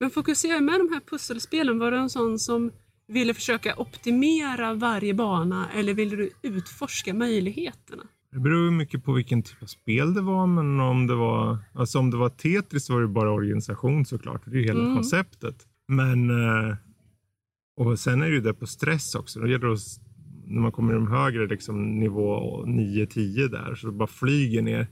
[0.00, 2.70] Men fokuserar med de här pusselspelen, var du en sån som
[3.08, 8.02] ville försöka optimera varje bana eller ville du utforska möjligheterna?
[8.32, 11.58] Det beror ju mycket på vilken typ av spel det var, men om det var,
[11.74, 14.42] alltså om det var Tetris var det bara organisation såklart.
[14.44, 14.94] Det är ju hela Mm.
[14.94, 15.66] konceptet.
[15.88, 16.74] Men, eh,
[17.76, 19.40] och sen är det ju det på stress också.
[19.40, 19.80] Då gäller det att,
[20.46, 24.86] när man kommer i de högre liksom, nivå 9-10 där, så bara flyger ner.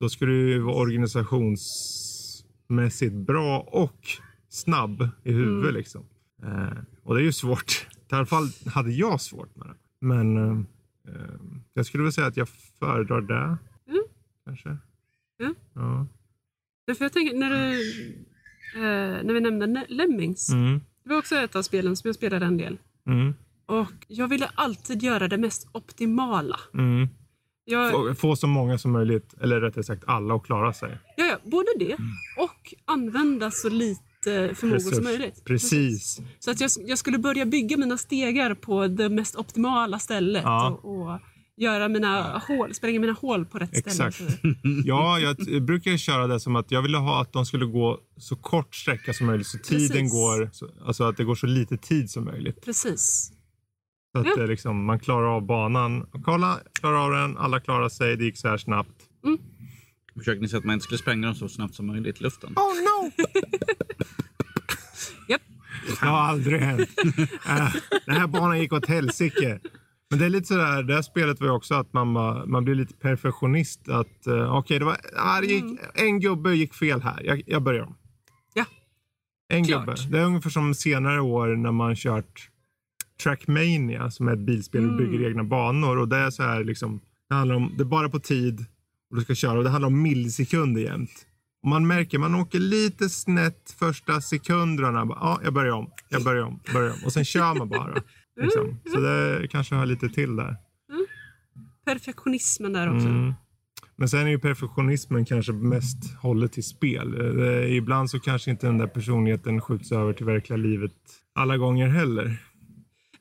[0.00, 4.06] Då ska du vara organisationsmässigt bra och
[4.48, 5.62] snabb i huvudet.
[5.70, 5.74] Mm.
[5.74, 6.04] Liksom.
[6.42, 7.86] Eh, och det är ju svårt.
[8.10, 9.74] I alla fall hade jag svårt med det.
[10.00, 10.58] Men eh,
[11.14, 11.30] eh,
[11.74, 13.56] jag skulle väl säga att jag föredrar det.
[13.90, 14.02] Mm.
[14.44, 14.76] Kanske.
[15.36, 15.54] Ja.
[15.74, 16.06] Ja.
[16.86, 17.80] Ja, För jag tänker, när, du,
[18.76, 20.80] eh, när vi nämnde Lemmings, Mm.
[21.04, 22.78] det var också ett av spelen som jag spelade en del.
[23.06, 23.34] Mm.
[23.66, 26.60] Och jag ville alltid göra det mest optimala.
[26.74, 27.08] Mm.
[27.64, 30.98] Jag, Få, få så många som möjligt, eller rättare sagt alla, att klara sig.
[31.16, 31.96] ja, både det
[32.38, 35.04] och använda så lite förmågor som Resurs.
[35.04, 35.44] möjligt.
[35.44, 36.20] Precis.
[36.38, 40.80] Så att jag, jag skulle börja bygga mina stegar på det mest optimala stället Ja.
[40.82, 41.20] och, och
[41.56, 44.14] göra mina hål, spränga mina hål på rätt Exakt.
[44.16, 44.32] ställe.
[44.84, 48.36] Ja, jag brukar köra det som att jag ville ha att de skulle gå så
[48.36, 49.46] kort sträcka som möjligt.
[49.46, 50.12] Så tiden Precis.
[50.12, 52.64] går, så- alltså att det går så lite tid som möjligt.
[52.64, 53.32] Precis.
[54.12, 54.44] Så att Ja.
[54.46, 56.06] liksom, man klarar av banan.
[56.24, 59.02] Kolla, klarar av den, alla klarar sig, det gick så här snabbt.
[60.18, 62.52] Försökte ni säga att man inte skulle spränga dem så snabbt som möjligt i luften?
[62.56, 63.10] Oh no!
[65.28, 65.42] Japp.
[66.00, 66.88] Det har aldrig hänt.
[67.48, 67.74] Äh,
[68.06, 69.60] den här banan gick åt helsike.
[70.10, 72.64] Men det är lite sådär, det här spelet var ju också att man, bara- man
[72.64, 73.88] blir lite perfektionist.
[73.88, 77.22] Att uh, okej, det var, ah, det gick, en gubbe gick fel här.
[77.24, 77.96] Jag, jag börjar om.
[78.54, 78.64] Ja.
[79.48, 79.86] En Klart.
[79.86, 79.96] gubbe.
[80.10, 82.48] Det är ungefär som senare år när man kört
[83.22, 85.98] Trackmania som är ett bilspel och bygger egna banor.
[85.98, 88.66] Och det är så här liksom, det handlar om, det är bara på tid
[89.10, 91.26] och du ska köra och det handlar om millisekunder jämt.
[91.62, 95.06] Och man märker, man åker lite snett första sekunderna.
[95.08, 96.98] Ja, jag börjar om, jag börjar om, börjar om.
[97.04, 97.94] Och sen kör man bara.
[98.40, 98.78] Liksom.
[98.92, 100.56] Så det kanske har lite till där.
[101.84, 103.08] Perfektionismen där också.
[103.08, 103.32] Mm.
[103.96, 107.14] Men sen är ju perfektionismen kanske mest hållet till spel.
[107.68, 110.92] Ibland så kanske inte den där personligheten skjuts över till verkliga livet
[111.34, 112.42] alla gånger heller.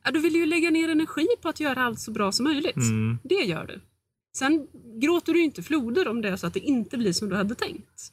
[0.04, 2.76] Ja, du vill ju lägga ner energi på att göra allt så bra som möjligt.
[2.76, 3.18] Mm.
[3.24, 3.82] Det gör du.
[4.38, 4.68] Sen
[5.02, 7.56] gråter du inte floder om det är så att det inte blir som du hade
[7.56, 8.12] tänkt.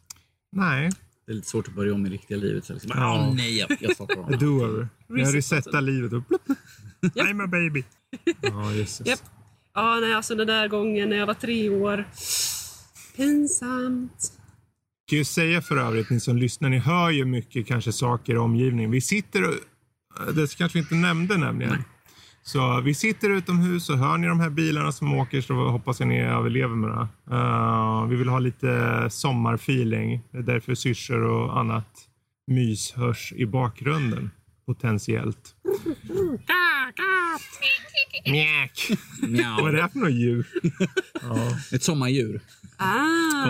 [0.52, 0.90] Nej,
[1.26, 2.64] Det är lite svårt att börja om i riktiga livet.
[2.64, 3.26] Så liksom, Ja.
[3.28, 4.34] Åh nej, jag, jag startar om.
[4.34, 4.88] a do-over.
[5.08, 6.42] Jag Reset resetar livet och plupp.
[7.02, 7.84] I'm a baby.
[8.40, 9.06] Ja, jösses.
[9.06, 9.20] Japp.
[9.74, 12.04] Ja, nej, alltså den där gången när jag var tre år.
[13.16, 14.32] Pinsamt.
[15.08, 18.36] kan ju säga för övrigt, ni som lyssnar, ni hör ju mycket kanske saker i
[18.36, 18.90] omgivningen.
[18.90, 19.54] Vi sitter och,
[20.34, 21.84] det kanske vi inte nämnde nämligen.
[22.46, 26.08] Så vi sitter utomhus och hör ni de här bilarna som åker så hoppas jag
[26.08, 27.34] ni överlever med det.
[27.34, 30.20] Uh, vi vill ha lite sommarfeeling.
[30.30, 31.88] Det är därför syrsor och annat
[32.46, 34.30] mys hörs i bakgrunden
[34.66, 35.54] potentiellt.
[38.26, 38.90] Mjäk!
[39.60, 40.46] Vad är det här för något djur?
[41.22, 41.58] ja.
[41.72, 42.40] Ett sommardjur.
[42.76, 43.46] Ah.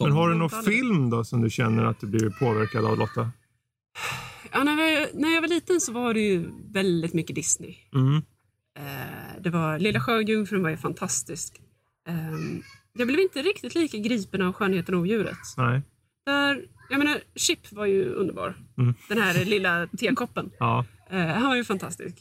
[0.00, 3.30] Men har du någon film då som du känner att du blir påverkad av Lotta?
[4.52, 7.76] Ja, när, jag, när jag var liten så var det ju väldigt mycket Disney.
[7.94, 8.16] Mm.
[8.78, 11.60] Eh, det var, Lilla Sjöjungfrun var ju fantastisk.
[12.08, 12.14] Eh,
[12.92, 15.38] jag blev inte riktigt lika gripen av Skönheten och odjuret.
[15.56, 15.82] Nej.
[16.26, 18.54] Där, jag menar, Chip var ju underbar.
[18.78, 18.94] Mm.
[19.08, 20.50] Den här lilla tekoppen.
[20.58, 20.84] Ja.
[21.10, 22.16] Eh, han var ju fantastisk.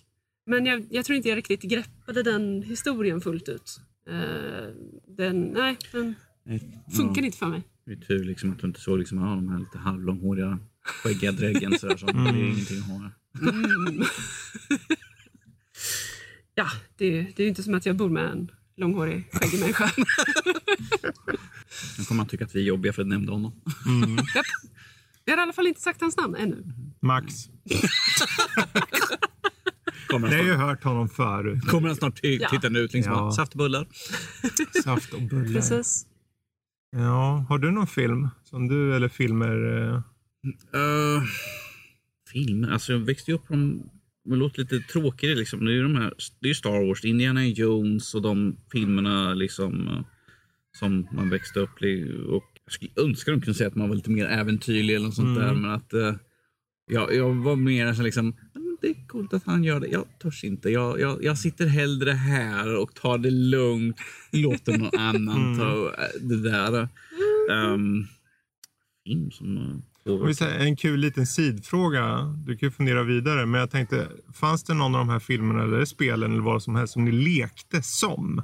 [0.46, 3.80] Men jag, jag tror inte jag riktigt greppade den historien fullt ut.
[4.10, 4.68] Eh,
[5.18, 6.16] den, nej, den
[6.98, 7.64] funkar inte för mig.
[7.86, 11.32] Det är tur liksom att du inte såg liksom, ja, de här lite halvlånghåriga skäggiga
[11.32, 11.80] dräggen.
[11.80, 13.12] Sådär, så Det är ingenting att ha.
[13.52, 14.04] Mm.
[16.56, 19.92] ja, det, det är ju inte som att jag bor med en långhårig, skäggig människa.
[21.98, 23.54] Nu kommer man tycka att vi är jobbiga för att nämnde honom.
[24.36, 24.46] Japp.
[25.26, 26.64] Vi har i alla fall inte sagt hans namn ännu.
[27.02, 27.34] Max.
[30.08, 31.68] Kommer Jag har han ju snart, hört honom förut.
[31.68, 32.50] kommer han snart ty- Ja.
[32.50, 33.32] titta ut liksom, Ja.
[33.32, 33.88] saft och bullar.
[34.84, 35.54] Saft och bullar.
[35.54, 36.06] Precis.
[36.92, 39.78] Ja, har du någon film som du eller filmer?
[39.94, 40.02] eh,
[40.76, 41.24] Uh,
[42.34, 42.72] filmer?
[42.72, 43.90] Alltså jag växte upp de...
[44.24, 45.66] Det låter lite tråkigare liksom.
[45.66, 49.88] Det är ju de här, det är Star Wars, Indiana Jones och de filmerna liksom
[49.88, 50.02] eh,
[50.80, 51.76] som man växte upp.
[52.30, 55.16] Och jag skulle önska de kunde säga att man var lite mer äventyrlig eller något
[55.16, 55.54] sånt där.
[55.54, 56.14] Men att uh,
[56.92, 59.88] jag, jag var mer så liksom, "Ja, men det är coolt att han gör det.
[59.88, 60.70] Jag törs inte.
[60.70, 63.98] Jag, jag, jag sitter hellre här och tar det lugnt.
[64.32, 66.90] Låter någon annan ta eh, det där.
[67.50, 68.08] Um,
[69.06, 69.84] film som...
[70.60, 72.36] En kul liten sidfråga.
[72.46, 73.46] Du kan ju fundera vidare.
[73.46, 76.76] Men jag tänkte, fanns det någon av de här filmerna eller spelen eller vad som
[76.76, 78.42] helst som ni lekte som?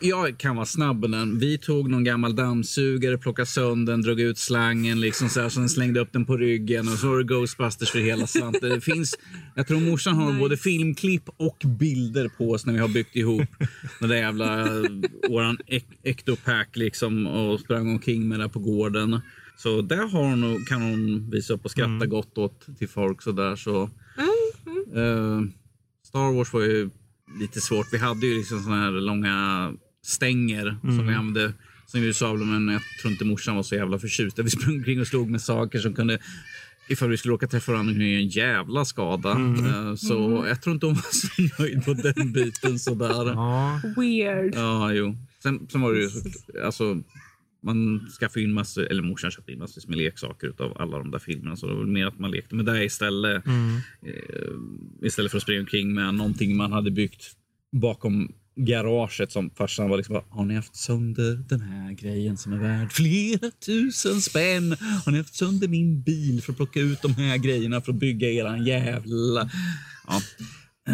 [0.00, 1.38] Jag kan vara snabb på den.
[1.38, 5.68] Vi tog någon gammal dammsugare, plockade sönder den, drog ut slangen, liksom så här, sen
[5.68, 8.70] slängde upp den på ryggen och så var det Ghostbusters för hela slanten.
[8.70, 9.14] Det finns,
[9.54, 10.38] jag tror morsan har Nice.
[10.38, 13.48] både filmklipp och bilder på oss när vi har byggt ihop
[14.00, 14.66] den där jävla
[15.30, 19.20] våran ek- ectopack liksom och sprang omkring med det på gården.
[19.56, 23.56] Så där har hon, kan hon visa upp och skratta gott åt till folk sådär.
[23.56, 23.82] Så.
[24.94, 25.40] Eh,
[26.06, 26.90] Star Wars var ju
[27.40, 27.86] lite svårt.
[27.92, 31.52] Vi hade ju liksom såna här långa stänger som vi använde
[31.86, 34.38] som vi sa, men jag tror inte morsan var så jävla förtjust.
[34.38, 36.18] Vi sprang omkring och slog med saker som kunde
[36.88, 39.30] Ifall vi skulle råka träffa varandra kunde en jävla skada.
[39.30, 43.26] Eh, Så jag tror inte hon var så nöjd på den biten sådär.
[43.26, 43.80] Ja.
[43.96, 44.54] Weird.
[44.54, 45.16] Ja, jo.
[45.42, 46.20] Sen, sen var det ju så,
[46.64, 47.00] alltså,
[47.64, 51.18] man skaffade in massor, eller morsan köpte in massor med leksaker utav alla de där
[51.18, 51.56] filmerna.
[51.56, 53.46] Så det var mer att man lekte med det istället.
[53.46, 57.32] Eh, istället för att springa omkring med någonting man hade byggt
[57.72, 62.52] bakom garaget som farsan var liksom bara, har ni haft sönder den här grejen som
[62.52, 64.76] är värd flera tusen spänn?
[65.04, 67.98] Har ni haft sönder min bil för att plocka ut de här grejerna för att
[67.98, 69.50] bygga eran jävla...
[70.06, 70.20] Ja.
[70.86, 70.92] Så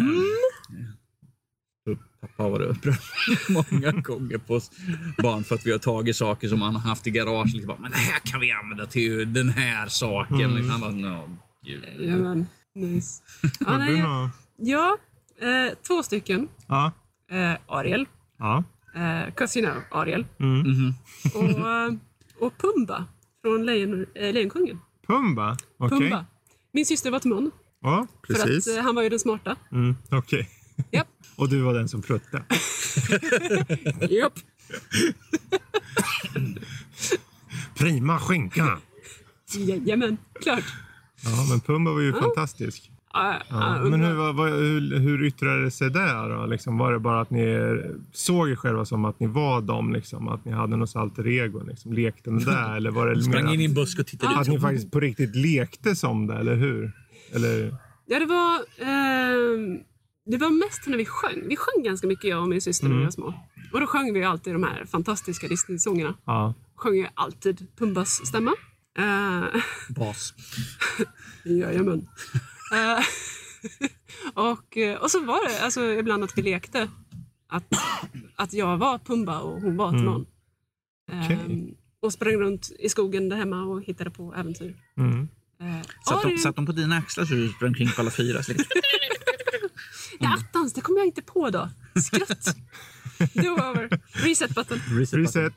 [2.21, 2.97] Pappa har varit upprörd
[3.49, 4.71] många gånger på oss
[5.17, 7.53] barn för att vi har tagit saker som han har haft i garaget.
[7.53, 10.53] Liksom bara, men det här kan vi använda till den här saken.
[10.55, 11.83] Liksom, han bara, no, gud.
[11.99, 12.45] Jajamän.
[12.75, 13.23] Nice.
[13.59, 14.03] Ja, nej,
[14.57, 14.97] ja
[15.41, 16.47] eh, två stycken.
[16.67, 16.91] Ja.
[17.31, 18.05] Eh, Ariel.
[18.39, 18.63] Ja.
[18.95, 20.25] Eh, Casino Ariel.
[20.39, 20.59] Mm.
[20.59, 20.93] Mhm.
[21.35, 21.93] Och, eh,
[22.39, 23.05] och Pumba
[23.41, 24.79] från Lejon, eh, Lejonkungen.
[25.07, 25.57] Pumba?
[25.77, 25.99] Okej.
[25.99, 26.25] Pumba.
[26.73, 27.51] Min syster var Timon.
[27.81, 28.67] Ja, För precis.
[28.67, 29.55] att eh, han var ju den smarta.
[29.71, 30.49] Mm, Okej.
[30.91, 31.07] Japp.
[31.41, 32.43] Och du var den som pruttade.
[34.09, 34.33] Japp.
[37.77, 38.77] Prima skinka!
[39.57, 40.63] Jajamän, klart.
[41.23, 42.91] Ja, men Pumba var ju fantastisk.
[43.13, 43.39] Ah, Ja.
[43.49, 46.45] ah, Men hur, vad, hur, hur yttrade det sig där då?
[46.45, 47.45] Liksom, var det bara att ni
[48.11, 49.93] såg er själva som att ni var dem?
[49.93, 51.63] Liksom, att ni hade något alter ego?
[51.67, 52.57] Liksom, lekte med det?
[52.75, 54.53] Eller var det Sprang in i en busk och tittade att ut.
[54.53, 56.35] ni faktiskt på riktigt lekte som det?
[56.35, 56.91] Eller hur?
[57.33, 57.75] Eller,
[58.05, 58.59] Ja, det var...
[58.79, 59.79] ehm,
[60.25, 61.47] det var mest när vi sjöng.
[61.47, 63.33] Vi sjöng ganska mycket, jag och min syster, när vi var små.
[63.73, 66.15] Och då sjöng vi alltid de här fantastiska Disney-sångerna.
[66.25, 66.53] ja.
[66.75, 68.51] Sjöng ju alltid Pumbas stämma.
[68.99, 70.33] Uh, Bas.
[71.43, 72.07] Jajamän.
[72.73, 73.03] Eh,
[74.33, 76.89] och, eh, och så var det alltså, ibland att vi lekte
[77.49, 77.63] att,
[78.35, 80.25] att jag var Pumba och hon var Timon.
[81.11, 81.75] Eh, Okej.
[81.99, 84.75] och sprang runt i skogen där hemma och hittade på äventyr.
[84.97, 85.27] Mm.
[85.61, 88.41] Eh, Satt, de, satt de på dina axlar så du sprang omkring på alla fyra?
[90.21, 91.69] Ja, attans, det kom jag inte på då.
[92.01, 92.55] Skratt.
[93.33, 93.99] Do over.
[94.11, 94.79] Reset button.
[94.89, 95.53] Reset.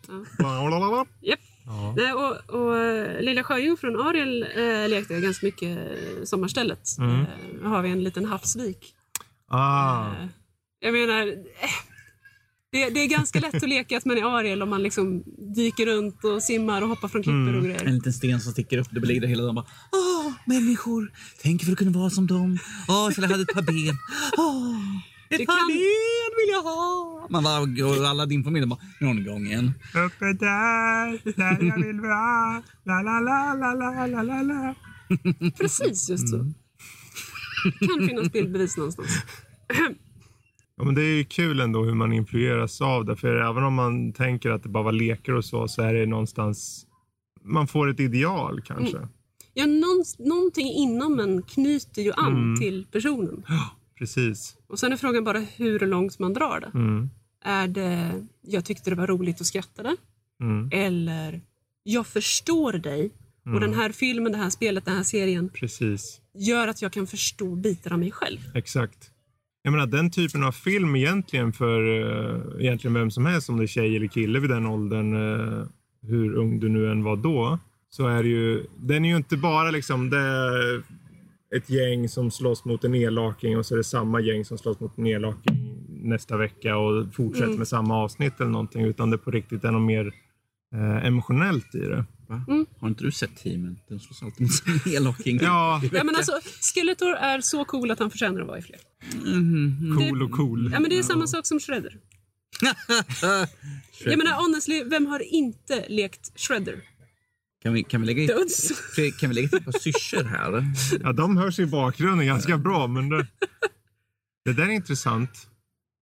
[1.20, 1.40] Japp.
[1.66, 1.94] Ja.
[1.96, 6.88] Nej, och, och eh, Lilla Sjöjungfrun Ariel eh, lekte jag ganska mycket eh, sommarstället.
[6.98, 7.20] Mm.
[7.62, 8.94] Eh, har vi en liten havsvik.
[9.48, 10.06] Ah.
[10.06, 10.26] Eh,
[10.80, 11.70] Jag menar, eh,
[12.74, 15.22] det, det är ganska lätt att leka att man är Ariel om man liksom
[15.56, 17.54] dyker runt och simmar och hoppar från klippor Mm.
[17.58, 17.92] och En grejer.
[17.92, 18.88] liten sten som sticker upp.
[18.90, 19.54] Det ligger där hela dagen.
[19.54, 21.12] Bara, Åh, människor!
[21.42, 22.58] Tänk för att kunna vara som dem.
[22.88, 23.96] Åh, ifall jag hade ett par ben.
[24.38, 24.76] Åh,
[25.30, 27.26] ett Det par kan- ben vill jag ha!
[27.30, 27.60] Man bara,
[28.00, 29.72] och alla din familj bara, någon gång igen.
[30.06, 32.62] Uppe där, där jag vill vara.
[32.84, 34.74] La, la, la, la, la, la, la, la.
[35.58, 36.36] Precis just så.
[36.36, 36.54] Mm.
[37.98, 39.08] Kan finnas bildbevis någonstans.
[40.76, 43.16] Ja, men det är kul ändå hur man influeras av det.
[43.16, 46.06] För även om man tänker att det bara var lekar och så, så är det
[46.06, 46.86] någonstans...
[47.42, 49.08] Man får ett ideal kanske.
[49.54, 52.60] Ja, någon, någonting inom en knyter ju an Mm.
[52.60, 53.44] till personen.
[53.98, 54.56] Precis.
[54.66, 56.70] Och sen är frågan bara hur långt man drar det.
[56.78, 57.10] Mm.
[57.44, 59.96] Är det jag tyckte det var roligt och skrattade?
[60.40, 60.68] Mm.
[60.72, 61.40] Eller
[61.82, 63.10] jag förstår dig
[63.54, 66.20] och den här filmen, det här spelet, den här serien Precis.
[66.34, 68.38] gör att jag kan förstå bitar av mig själv.
[68.54, 69.10] Exakt.
[69.66, 73.64] Jag menar den typen av film egentligen för uh, egentligen vem som helst, om det
[73.64, 75.66] är tjej eller kille vid den åldern, eh,
[76.02, 77.58] hur ung du nu än var då,
[77.90, 80.82] så är det ju, den är ju inte bara liksom det är
[81.56, 84.80] ett gäng som slåss mot en elaking och så är det samma gäng som slåss
[84.80, 89.30] mot en elaking nästa vecka och fortsätter med samma avsnitt eller någonting, utan det på
[89.30, 90.12] riktigt är något mer
[90.74, 92.04] eh, emotionellt i det.
[92.26, 92.44] Va?
[92.48, 92.66] Mm.
[92.80, 93.78] Har inte du sett teamen?
[93.88, 94.52] De slåss alltid mot
[94.84, 95.38] sin elaking.
[95.42, 98.78] Ja, Ja, men alltså, Skeletor är så cool att han förtjänar att vara i fler.
[99.24, 99.96] Mhm.
[99.98, 100.70] cool och cool.
[100.72, 101.96] Ja, men det är samma sak som Shredder.
[104.04, 106.80] Jag menar honestly, vem har inte lekt Shredder?
[107.62, 108.28] Kan vi, kan vi lägga in,
[109.20, 110.64] kan vi lägga till ett par syrsor här?
[111.02, 113.26] Ja, de hörs i bakgrunden ganska bra, men det,
[114.44, 115.30] det där är intressant.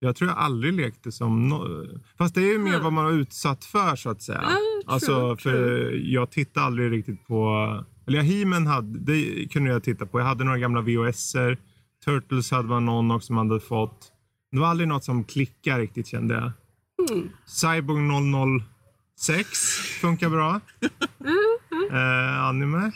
[0.05, 1.49] Jag tror jag aldrig lekte som...
[1.49, 1.87] No,
[2.19, 4.41] fast det är ju mer vad man har utsatt för så att säga.
[4.43, 7.45] Ja, true, alltså, för jag tittar aldrig riktigt på
[8.07, 10.21] Eller ja, He-Man hade, det kunde jag titta på.
[10.21, 11.59] Jag hade några gamla VHS-er.
[12.05, 14.13] Turtles hade man någon också som man hade fått.
[14.53, 16.53] Det var aldrig något som klickade riktigt kände jag.
[17.47, 18.03] Cyborg
[19.19, 19.49] 006
[20.01, 20.61] funkar bra.
[21.93, 22.93] eh, anime.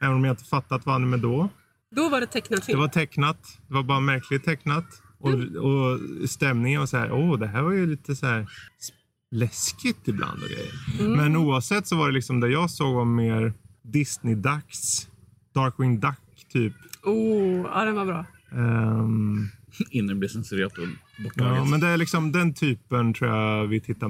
[0.00, 1.48] Även om jag inte fattat vad anime då.
[1.96, 2.78] Då var det tecknat Det film.
[2.78, 3.58] var tecknat.
[3.68, 5.02] Det var bara märkligt tecknat.
[5.20, 5.32] Och,
[5.64, 5.98] och
[6.30, 8.46] stämningen var så här, åh, det här var ju lite så här
[9.30, 11.16] läskigt ibland och grejer.
[11.16, 13.52] Men oavsett så var det liksom det jag såg var mer
[13.82, 15.08] Disney-dags.
[15.54, 16.72] Darkwing Duck typ.
[17.02, 18.24] Oh, ja, den var bra.
[18.52, 19.48] Ehm,
[19.90, 21.70] Innan det blir censurerat och ja, borttaget.
[21.70, 24.06] men det är liksom den typen tror jag vi tittar,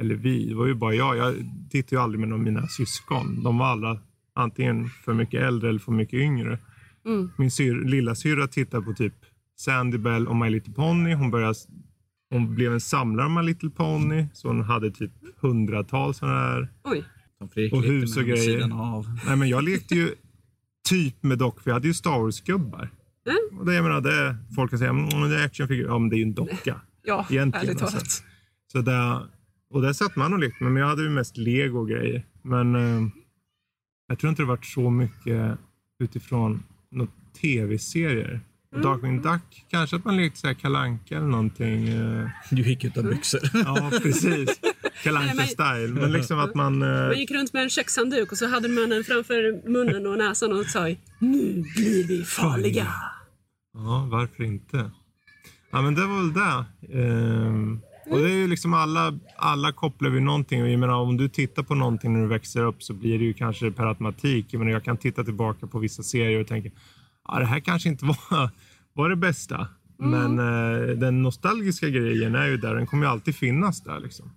[0.00, 1.16] eller vi, det var ju bara jag.
[1.16, 1.34] Jag
[1.70, 3.42] tittade ju aldrig med någon av mina syskon.
[3.42, 4.00] De var alla
[4.34, 6.58] antingen för mycket äldre eller för mycket yngre.
[7.06, 7.30] Mm.
[7.38, 9.14] Min syr, lilla syra tittade på typ
[9.60, 11.14] Sandy Bell och My Little Pony.
[11.14, 11.54] Hon, började,
[12.30, 14.26] hon blev en samlare av My Little Pony.
[14.32, 16.68] Så hon hade typ hundratals sådana där.
[16.84, 17.04] Oj.
[17.72, 18.66] Och hus och grejer.
[19.26, 20.14] Nej, men jag lekte ju
[20.88, 22.90] typ med dock, för jag hade ju Star Wars-gubbar.
[23.26, 23.58] Mm.
[23.58, 25.86] Och det, jag menar, det, folk kan säga mm, det är actionfigur.
[25.86, 26.80] Ja, men det är ju en docka.
[27.04, 27.96] Ja, Egentligen, ärligt alltså.
[27.96, 28.22] talat.
[28.72, 29.26] Så där,
[29.70, 30.64] och där satt man och lekte.
[30.64, 32.26] Men jag hade ju mest lego och grejer.
[32.42, 33.08] Men eh,
[34.08, 35.58] jag tror inte det varit så mycket
[35.98, 36.62] utifrån
[37.40, 38.40] tv-serier.
[38.72, 38.82] Mm.
[38.84, 41.88] Darkwing Duck, kanske att man lekte så här kalanka eller någonting.
[41.88, 43.40] eh, Du gick utan byxor.
[43.64, 44.60] Ja, precis.
[45.02, 46.82] Kalanka men- style Men liksom att man...
[46.82, 50.18] eh, Man gick runt med en kökshandduk och så hade man den framför munnen och
[50.18, 52.86] näsan och sa Nu blir vi farliga.
[53.74, 54.90] Ja, varför inte?
[55.70, 56.64] Ja, men det var väl det.
[57.02, 57.80] Ehm,
[58.10, 60.62] och det är ju liksom alla, alla kopplar vi någonting.
[60.62, 63.24] Och jag menar, om du tittar på någonting när du växer upp så blir det
[63.24, 64.46] ju kanske per automatik.
[64.50, 66.70] Jag, menar, jag kan titta tillbaka på vissa serier och tänka
[67.28, 68.50] ja, det här kanske inte var,
[68.92, 69.68] var det bästa.
[69.98, 72.74] Men eh, den nostalgiska grejen är ju där.
[72.74, 74.00] Den kommer ju alltid finnas där.
[74.00, 74.30] Liksom.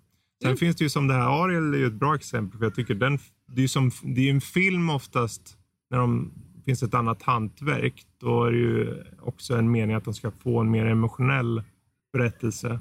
[0.44, 2.60] Sen finns det ju som det här, Ariel är ju ett bra exempel.
[2.60, 5.58] För jag tycker den, det är ju som, det är en film oftast
[5.90, 6.32] när de
[6.66, 8.04] finns ett annat hantverk.
[8.22, 11.64] Då är det ju också en mening att de ska få en mer emotionell
[12.14, 12.80] berättelse.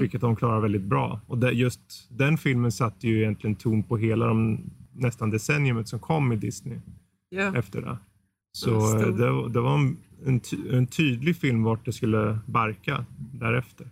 [0.00, 1.20] Vilket de klarar väldigt bra.
[1.26, 1.80] Och det, just
[2.10, 4.60] den filmen satte ju egentligen ton på hela de,
[4.92, 6.78] nästan decenniumet som kom i Disney
[7.30, 7.56] Ja.
[7.56, 7.98] efter det.
[8.58, 13.04] Så eh, det, det var en, en, ty, en tydlig film vart det skulle barka
[13.32, 13.86] därefter.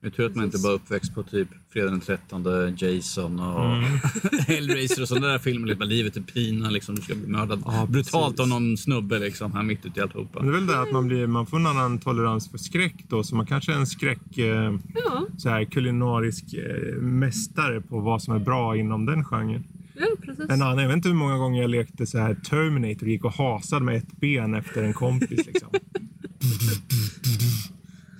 [0.00, 2.44] Jag tror att man inte bara är uppväxt på typ Fredag den 13,
[2.76, 3.84] Jason och Mm.
[4.46, 5.66] Hellraiser och sådana där filmer.
[5.66, 9.52] Liksom, livet är pina, liksom, du ska bli mördad Ja, brutalt av någon snubbe liksom,
[9.52, 10.42] här mitt ute i alltihopa.
[10.42, 12.94] Men det är väl det att man, blir, man får en annan tolerans för skräck
[13.08, 13.24] då.
[13.24, 18.22] Så man kanske är en skräck, eh, Ja, så här, kulinarisk eh, mästare på vad
[18.22, 19.64] som är bra inom den genren.
[20.10, 20.44] Ja, precis.
[20.50, 23.24] En annan, jag vet inte hur många gånger jag lekte så här Terminator och gick
[23.24, 25.46] och hasade med ett ben efter en kompis.
[25.46, 25.68] Liksom.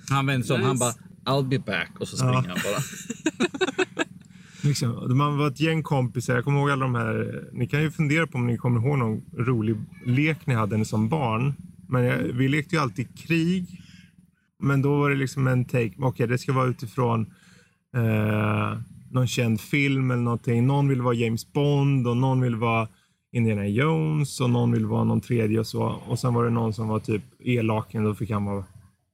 [0.09, 0.67] Han vände sig om, Nice.
[0.67, 0.93] han bara
[1.25, 2.39] I'll be back och så springer Ja.
[2.47, 2.81] han bara.
[4.63, 6.35] Liksom, man var ett gäng kompisar.
[6.35, 7.43] Jag kommer ihåg alla de här.
[7.53, 11.09] Ni kan ju fundera på om ni kommer ihåg någon rolig lek ni hade som
[11.09, 11.53] barn.
[11.89, 13.81] Men jag, vi lekte ju alltid krig.
[14.59, 15.93] Men då var det liksom en take.
[15.97, 17.21] Okej, det ska vara utifrån
[17.95, 18.77] eh,
[19.13, 20.67] någon känd film eller någonting.
[20.67, 22.87] Någon vill vara James Bond och någon vill vara
[23.31, 25.83] Indiana Jones och någon vill vara någon tredje och så.
[25.83, 28.03] Och sen var det någon som var typ elaken.
[28.03, 28.65] Då fick han vara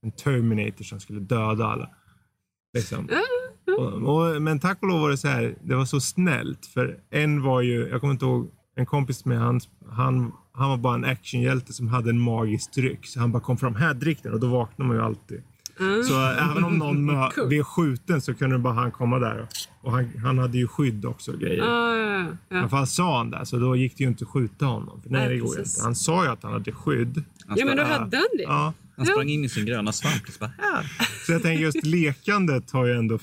[0.01, 1.89] en Terminator som skulle döda alla.
[2.73, 3.09] Liksom.
[3.77, 6.65] Och, och, men tack och lov var det så här, det var så snällt.
[6.65, 9.59] För en var ju, jag kommer inte ihåg, en kompis med han,
[9.89, 13.05] han, han var bara en actionhjälte som hade en magisk dryck.
[13.05, 14.33] Så han bara kom fram, här drick den.
[14.33, 15.43] Och då vaknar man ju alltid.
[16.07, 17.47] Så äh, även om någon Cool.
[17.47, 19.47] blev skjuten så kunde bara han komma där.
[19.81, 21.57] Och han, han hade ju skydd också och grejer.
[21.63, 22.69] Ja, ja, I ja.
[22.69, 25.01] fall sa han det, så då gick det ju inte att skjuta honom.
[25.01, 25.75] För nej, Nej, det går precis.
[25.77, 25.83] inte.
[25.85, 27.23] Han sa ju att han hade skydd.
[27.47, 28.43] Han, ja, men då hade han det.
[28.43, 30.91] Ja, han sprang in i sin gröna svamp och så bara, här.
[31.25, 33.19] så jag tänker just lekandet har ju ändå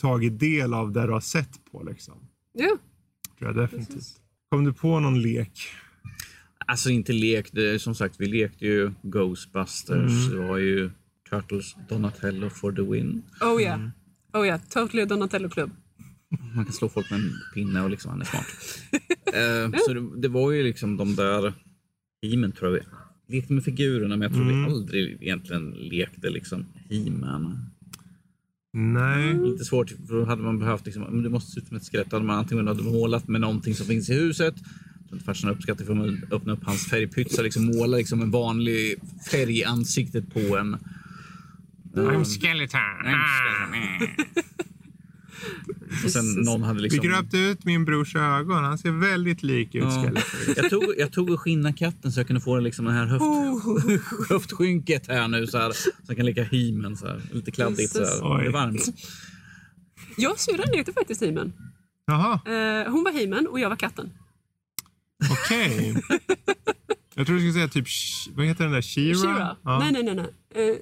[0.00, 1.82] tagit del av det du har sett på.
[1.82, 2.14] Liksom.
[2.52, 2.76] Ja.
[3.38, 4.04] Tror jag definitivt.
[4.50, 5.68] Kom du på någon lek?
[6.66, 10.30] Alltså inte lek, det, som sagt vi lekte ju Ghostbusters, Mm.
[10.30, 10.90] det var ju
[11.30, 13.22] Turtles, Donatello for the win.
[13.40, 13.74] Oh yeah.
[13.74, 13.90] Mm.
[14.32, 14.60] Oh yeah.
[14.68, 15.70] Totally Donatello Club.
[16.54, 18.46] Man kan slå folk med en pinne och liksom han är smart.
[19.34, 21.52] Eh, så det, det var ju liksom de där
[22.22, 22.84] He-Man tror jag
[23.26, 24.64] vi lekte med figurerna men jag tror Mm.
[24.64, 27.70] vi aldrig egentligen lekte liksom He-Man.
[28.72, 29.34] Nej.
[29.34, 31.90] Lite svårt för då hade man behövt liksom, men det måste se ut som ett
[31.90, 32.10] skelett.
[32.10, 34.54] Då hade man antingen hade målat med någonting som finns i huset.
[35.10, 38.30] Så att farsan uppskattar för man öppna upp hans färgpytt och liksom måla liksom en
[38.30, 38.94] vanlig
[39.30, 40.76] färg i ansiktet på en.
[41.94, 42.80] I'm skeleton.
[46.04, 47.04] Och sen någon hade Vi liksom...
[47.04, 48.64] gröpte ut min brors ögon.
[48.64, 49.82] Han ser väldigt lik ut.
[49.82, 50.10] Ja.
[50.56, 53.22] Jag tog, jag tog och skinna katten så jag kunde få liksom den här höft,
[53.22, 53.78] Oh.
[54.28, 55.72] höftskynket här nu så här.
[55.72, 57.22] Så jag kan leka himen så här.
[57.32, 58.38] Lite kladdigt så här.
[58.38, 58.82] Det är varmt.
[60.16, 61.52] Jag syrran lekte faktiskt He-Man.
[62.06, 62.32] Jaha.
[62.32, 64.10] Eh, hon var He-Man och jag var katten.
[65.30, 66.02] Okej.
[67.16, 67.86] Jag tror du skulle säga typ,
[68.36, 68.82] vad heter den där?
[68.82, 69.14] Shira?
[69.14, 69.56] Shira?
[69.62, 69.78] Ja.
[69.78, 70.14] Nej, nej, nej.
[70.14, 70.70] nej.
[70.70, 70.76] Eh,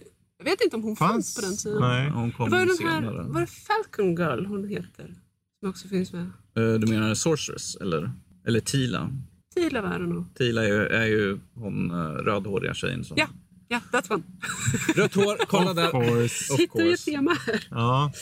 [0.45, 1.35] jag vet inte om hon fanns, Fanns?
[1.35, 1.81] på den tiden.
[1.81, 2.11] Nej.
[2.11, 3.05] Hon Det kom var ju den senare.
[3.23, 5.15] här, var det Falcon Girl hon heter?
[5.61, 6.23] Som också finns med.
[6.57, 8.13] Eh, Du menar Sorceress eller?
[8.47, 9.11] Eller Tila?
[9.55, 10.35] Tila var det nog.
[10.35, 13.17] Tila är ju, är ju hon eh, rödhåriga tjejen som...
[13.21, 13.27] Ja,
[13.69, 14.23] ja, that's one.
[14.97, 15.91] Rött hår, kolla Of där.
[15.91, 16.53] course.
[16.55, 17.11] Of Hittar vi ett course.
[17.11, 17.67] tema här.
[17.71, 18.13] Ja.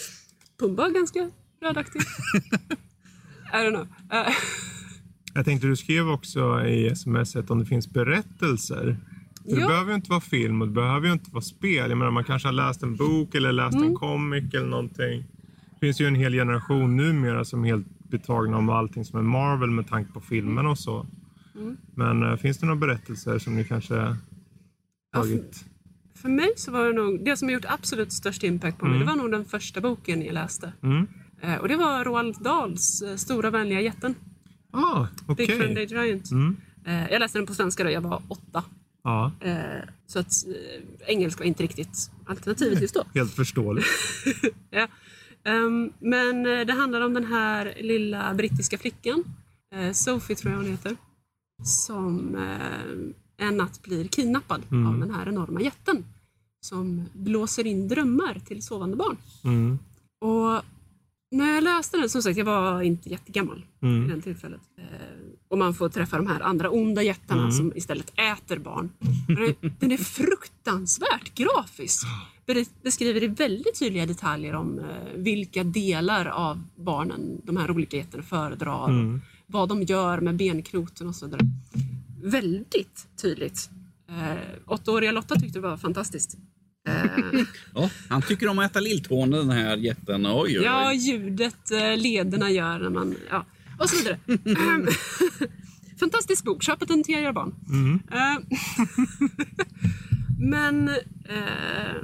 [0.59, 1.31] Pumba är ganska
[1.62, 2.01] rödaktig.
[3.53, 3.87] I don't know.
[4.12, 4.33] Eh,
[5.35, 8.97] Jag tänkte du skrev också i smset om det finns berättelser.
[9.55, 11.90] Det behöver ju inte vara film och det behöver ju inte vara spel.
[11.90, 13.88] Jag menar, man kanske har läst en bok eller läst Mm.
[13.88, 15.24] en comic eller någonting.
[15.72, 19.22] Det finns ju en hel generation numera som är helt betagna om allting som är
[19.22, 21.07] Marvel med tanke på filmen och så.
[21.57, 21.76] Mm.
[21.94, 24.16] Men äh, finns det några berättelser som ni kanske
[25.14, 25.64] tagit?
[26.22, 28.98] För mig så var det nog, det som har gjort absolut störst impact på mig,
[28.98, 30.72] det var nog den första boken jag läste.
[30.82, 31.07] Mm.
[31.42, 34.14] Eh, och det var Roald Dahls eh, Stora vänliga jätten.
[34.72, 35.46] Ah, okej.
[35.46, 36.30] Big Friendly Giant.
[36.30, 36.57] Mm.
[36.84, 38.64] Jag läste den på svenska då jag var åtta.
[39.03, 43.05] Ja, Eh, så att eh, engelska var inte riktigt alternativet just då.
[43.14, 43.86] helt förståeligt.
[44.70, 44.88] Ja.
[45.44, 49.24] Ehm, men eh, det handlar om den här lilla brittiska flickan,
[49.92, 50.96] Sophie tror jag hon heter,
[51.62, 52.36] som
[53.36, 56.05] en natt blir kidnappad av den här enorma jätten
[56.61, 59.16] som blåser in drömmar till sovande barn.
[59.44, 59.78] Mm.
[60.20, 60.62] Och
[61.31, 64.01] när jag läste den, som sagt jag var inte jättegammal Mm.
[64.01, 64.61] vid den tillfället.
[64.78, 64.85] Eh,
[65.49, 67.53] och man får träffa de här andra onda jättarna Mm.
[67.53, 68.91] som istället äter barn.
[69.78, 72.07] Den är, fruktansvärt grafisk.
[72.47, 74.85] Be- Beskriver i väldigt tydliga detaljer om eh,
[75.16, 78.89] vilka delar av barnen de här olika jättarna föredrar.
[78.89, 79.20] Mm.
[79.47, 81.41] Vad de gör med benknoten och så vidare.
[82.22, 83.70] Väldigt tydligt.
[84.09, 86.39] Eh, åttaåriga Lotta tyckte det var fantastiskt.
[86.89, 87.41] Eh,
[87.74, 90.26] Ja, han tycker om att äta lilltån den här jätten.
[90.26, 90.64] Oj, oj, oj.
[90.64, 93.14] Ja, ljudet eh, lederna gör när man...
[93.31, 93.47] Ja,
[93.78, 94.18] och så vidare.
[94.26, 94.87] Ehm,
[96.01, 96.62] Fantastisk bok.
[96.62, 97.55] Köp den till era barn.
[98.12, 98.39] Eh,
[100.39, 101.97] Men eh,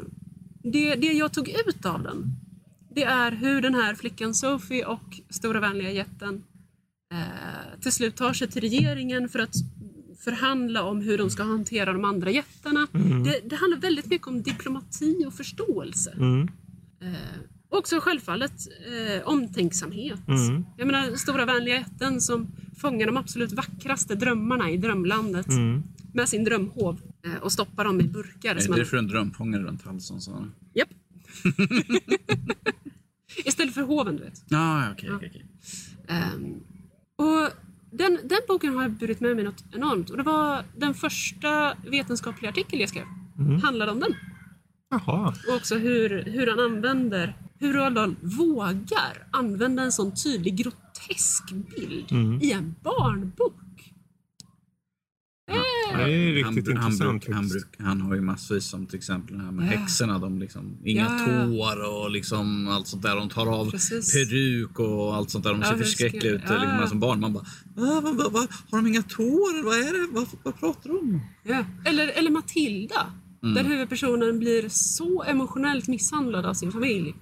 [0.62, 2.36] det, det jag tog ut av den,
[2.94, 6.42] det är hur den här flickan Sophie och stora vänliga jätten
[7.12, 9.54] eh, till slut tar sig till regeringen för att
[10.30, 12.86] förhandla om hur de ska hantera de andra jättarna.
[13.24, 16.10] Det, det handlar väldigt mycket om diplomati och förståelse.
[16.16, 16.48] Mm.
[17.02, 17.14] Eh,
[17.68, 18.52] också självfallet
[18.86, 20.28] eh, omtänksamhet.
[20.28, 20.64] Mm.
[20.76, 22.46] Jag menar stora vänliga jätten som
[22.76, 25.82] fångar de absolut vackraste drömmarna i drömlandet Mm.
[26.14, 28.56] med sin drömhov eh, och stoppar dem i burkar.
[28.56, 30.20] Är som det en- för en drömfångare runt halsen?
[30.20, 30.46] Så.
[30.74, 30.88] Japp.
[33.44, 34.44] Istället för hoven, du vet.
[34.52, 35.46] Ah, okej, okej, okej.
[36.08, 36.54] Ehm,
[37.16, 37.50] och
[37.96, 40.10] den, den boken har jag burit med mig något enormt.
[40.10, 43.04] Och det var den första vetenskapliga artikel jag skrev.
[43.62, 44.14] Handlade om den.
[44.90, 45.34] Jaha.
[45.48, 51.44] Och också hur, hur han använder, hur Roald Dahl vågar använda en sån tydlig grotesk
[51.76, 52.42] bild Mm.
[52.42, 53.54] i en barnbok.
[55.46, 57.24] Det är Han, riktigt bru- han, intressant.
[57.34, 59.78] han, bruk, han har ju massvis som till exempel det här med Ja.
[59.78, 60.18] häxorna.
[60.18, 61.44] De liksom, inga Ja, ja.
[61.46, 63.16] tår och liksom allt sånt där.
[63.16, 64.12] De tar av Precis.
[64.14, 65.50] peruk och allt sånt där.
[65.52, 66.86] De Ja, ser hur förskräckliga ut liksom, ja.
[66.86, 67.20] som barn.
[67.20, 67.44] Man bara,
[67.76, 69.64] "Va, va, va, va, har de inga tår?
[69.64, 70.12] Vad är det?
[70.14, 71.20] Vad, vad pratar de om?
[71.44, 71.64] Ja.
[71.84, 73.06] Eller, eller Matilda,
[73.54, 77.14] där huvudpersonen blir så emotionellt misshandlad av sin familj.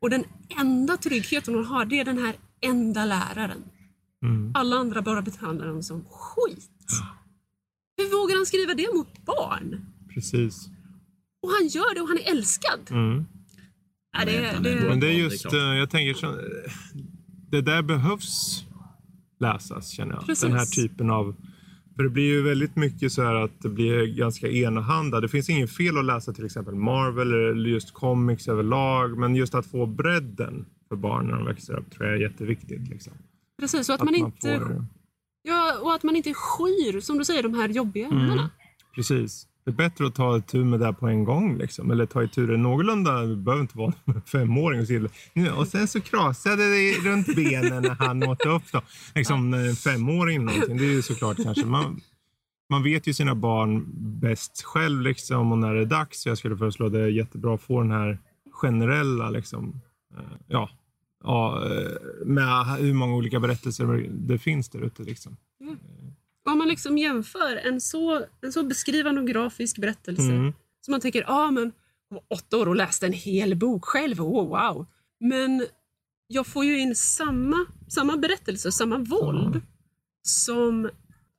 [0.00, 0.24] Och den
[0.60, 3.58] enda tryggheten hon har, det är den här enda läraren.
[4.24, 4.52] Mm.
[4.54, 6.70] Alla andra bara behandlar honom som skit.
[7.96, 9.86] Hur vågar han skriva det mot barn?
[10.14, 10.68] Precis.
[11.42, 12.80] Och han gör det och han är älskad.
[12.90, 13.24] Mm.
[14.12, 14.88] Ja, det, är det.
[14.88, 16.40] Men det är just, eh, jag tänker så,
[17.50, 18.64] det där behövs
[19.40, 20.26] läsas känner jag.
[20.26, 20.42] Precis.
[20.42, 21.34] Den här typen av,
[21.96, 25.20] för det blir ju väldigt mycket så här att det blir ganska enahanda.
[25.20, 29.18] Det finns ingen fel att läsa till exempel Marvel eller just comics överlag.
[29.18, 32.88] Men just att få bredden för barn när de växer upp tror jag är jätteviktigt.
[32.88, 33.12] Liksom.
[33.60, 34.86] precis, och att, Att man man inte, får,
[35.44, 38.50] ja, och att man inte skyr, som du säger, de här jobbiga ämnena.
[38.94, 39.46] precis.
[39.64, 41.58] Det är bättre att ta tur med det på en gång.
[41.58, 41.90] Liksom.
[41.90, 43.20] Eller ta itu det någorlunda.
[43.20, 47.82] Det behöver inte vara en femåring och, nu, och sen så krasade det runt benen
[47.82, 48.62] när han åt upp.
[48.72, 48.82] Då.
[49.14, 50.76] Liksom en femåring eller någonting.
[50.76, 51.66] Det är ju såklart kanske.
[51.66, 52.00] Man,
[52.70, 53.84] man vet ju sina barn
[54.20, 56.22] bäst själv liksom, och när det är dags.
[56.22, 58.18] Så jag skulle föreslå att det är jättebra att få den här
[58.52, 59.80] generella liksom,
[60.18, 60.70] eh, ja,
[61.24, 61.90] ja, eh,
[62.24, 65.02] med hur många olika berättelser det finns där ute.
[65.02, 65.36] Liksom.
[66.50, 70.52] Om man liksom jämför en så, en så beskrivande och grafisk berättelse Mm.
[70.80, 71.62] som man tänker, ja ah, men
[72.08, 74.86] hon var åtta år och läste en hel bok själv, oh, wow.
[75.20, 75.66] Men
[76.26, 79.60] jag får ju in samma, samma berättelse, samma våld
[80.22, 80.90] som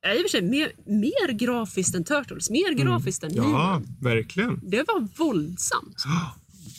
[0.02, 3.44] är i och för sig mer, mer grafiskt än Turtles, mer grafiskt än Mm.
[3.44, 3.86] Ja, He-Man.
[4.02, 4.60] verkligen.
[4.64, 6.04] Det var våldsamt.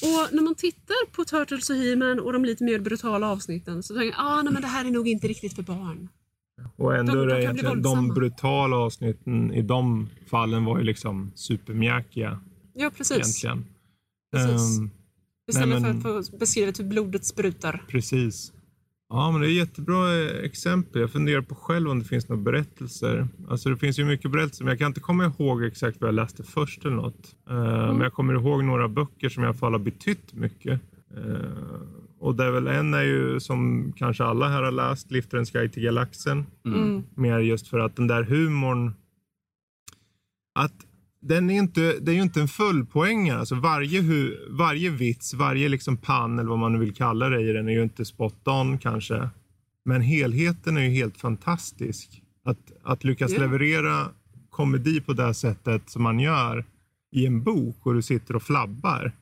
[0.02, 3.94] Och när man tittar på Turtles och He-Man och de lite mer brutala avsnitten så
[3.94, 6.08] tänker jag, ah, nej, men det här är nog inte riktigt för barn.
[6.76, 11.32] Och ändå De- de är egentligen de brutala avsnitten i de fallen var ju liksom
[11.34, 12.40] supermjäkiga
[12.74, 13.16] Ja, precis.
[13.44, 13.66] egentligen.
[14.32, 14.78] Precis.
[14.78, 14.90] Ehm,
[15.48, 17.84] Istället Nej, men- för att få beskrivet hur blodet sprutar.
[17.88, 18.52] Precis.
[19.08, 21.00] Ja, men det är jättebra eh, exempel.
[21.00, 23.28] Jag funderar på själv om det finns några berättelser.
[23.48, 26.14] Alltså det finns ju mycket berättelser, men jag kan inte komma ihåg exakt vad jag
[26.14, 27.36] läste först eller något.
[27.50, 27.54] Eh,
[27.92, 30.80] Men jag kommer ihåg några böcker som i alla fall har betytt mycket.
[31.16, 31.80] Eh,
[32.18, 35.72] och det är väl en är ju som kanske alla här har läst, Liftarens guide
[35.72, 36.46] till galaxen.
[36.64, 37.02] Mm.
[37.14, 38.94] Mer just för att den där humorn,
[40.54, 40.85] att
[41.26, 43.38] den är inte, det är ju inte en fullpoängare.
[43.38, 47.40] Alltså varje, hu, varje vits, varje liksom pann eller vad man nu vill kalla det
[47.40, 49.28] i den är ju inte spot on kanske.
[49.84, 52.22] Men helheten är ju helt fantastisk.
[52.44, 53.40] Att, att lyckas Ja.
[53.40, 54.08] leverera
[54.50, 56.64] komedi på det här sättet som man gör
[57.12, 59.12] i en bok och du sitter och flabbar.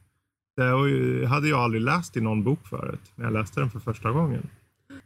[0.57, 4.11] Det hade jag aldrig läst i någon bok förut, när jag läste den för första
[4.11, 4.47] gången.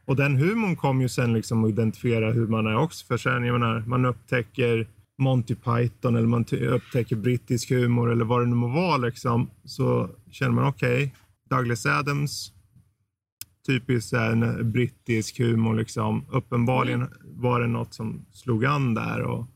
[0.05, 3.07] Och den humorn kom ju sen liksom att identifiera hur man är också.
[3.07, 4.86] För sen, jag menar, man upptäcker
[5.18, 9.50] Monty Python eller man upptäcker brittisk humor eller vad det nu må vara liksom.
[9.64, 11.14] Så känner man okej,
[11.50, 12.52] Douglas Adams,
[13.66, 16.24] typiskt en brittisk humor liksom.
[16.30, 19.46] Uppenbarligen var det något som slog an där och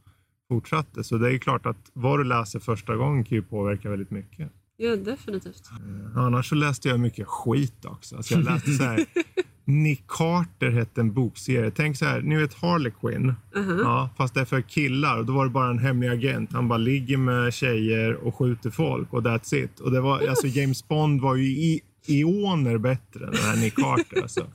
[0.49, 1.05] fortsatte.
[1.05, 4.53] Så det är klart att vad du läser första gången kan ju påverka väldigt mycket.
[4.77, 5.71] Ja, definitivt.
[6.17, 8.17] Annars så läste jag mycket skit också.
[8.17, 9.07] Alltså jag läste så här.
[9.65, 11.71] Nick Carter hette en bokserie.
[11.71, 13.35] Tänk så här, ni vet Harley Quinn.
[13.79, 15.19] Ja, fast det är för killar.
[15.19, 16.53] Och då var det bara en hemlig agent.
[16.53, 19.81] Han bara ligger med tjejer och skjuter folk och that's it.
[19.81, 23.75] Och det var, alltså James Bond var ju i ioner bättre än den här Nick
[23.75, 24.23] Carter.
[24.23, 24.47] Alltså.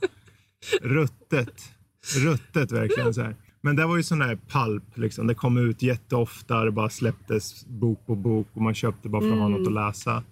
[0.82, 1.54] Ruttet.
[2.16, 3.36] Ruttet verkligen så här.
[3.60, 5.26] Men det var ju sån här pulp liksom.
[5.26, 6.64] Det kom ut jätteofta.
[6.64, 9.72] Det bara släpptes bok på bok och man köpte bara för att ha något att
[9.72, 10.22] läsa.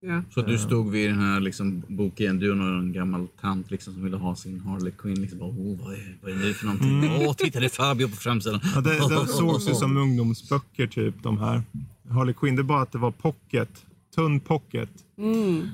[0.00, 0.22] Ja.
[0.30, 4.04] Så du stod vid den här liksom, boken, du och någon gammal tant liksom, som
[4.04, 5.20] ville ha sin Harley Quinn.
[5.20, 7.26] Liksom, bara, oh, vad, är, vad är det nu för någonting?
[7.26, 8.60] Åh, titta det är Fabio på framsidan.
[8.74, 11.62] Ja, det, det sågs ju som ungdomsböcker typ de här.
[12.10, 13.68] Harley Quinn, det är bara att det var pocket.
[14.14, 14.90] Tunn pocket.
[15.18, 15.68] Mm.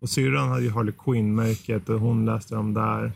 [0.00, 3.12] Och syrran hade ju Harley Quinn-märket och hon läste dem där.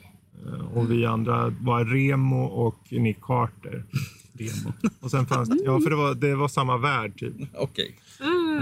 [0.47, 3.85] Eh, och vi andra var Remo och Nick Carter.
[4.33, 4.73] Demo.
[5.01, 7.35] Och sen fanns det, ja för det var, det var samma värld typ.
[7.55, 7.97] Okej.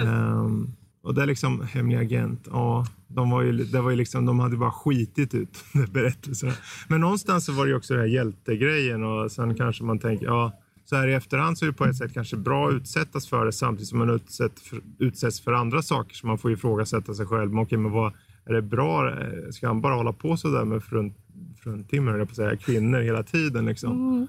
[0.02, 0.72] Ehm,
[1.02, 2.48] och det är liksom hemlig agent.
[2.50, 6.52] Ja, de var ju, det var ju liksom, de hade bara skitit ut berättelserna.
[6.88, 10.58] Men någonstans så var det också den här hjältegrejen och sen kanske man tänker, ja,
[10.84, 13.46] så här i efterhand så är det på ett sätt kanske bra att utsättas för
[13.46, 17.26] det samtidigt som man utsätt för, utsätts för andra saker som man får ifrågasätta sig
[17.26, 17.50] själv.
[17.52, 18.12] Men okej, men vad,
[18.44, 19.14] är det bra?
[19.50, 21.16] Ska han bara hålla på så där med frunt,
[21.62, 24.28] fruntimmer, jag på säga, kvinnor hela tiden liksom?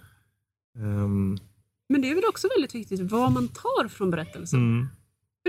[0.78, 1.38] Ehm,
[1.90, 4.60] Men det är väl också väldigt viktigt vad man tar från berättelsen.
[4.60, 4.88] mm,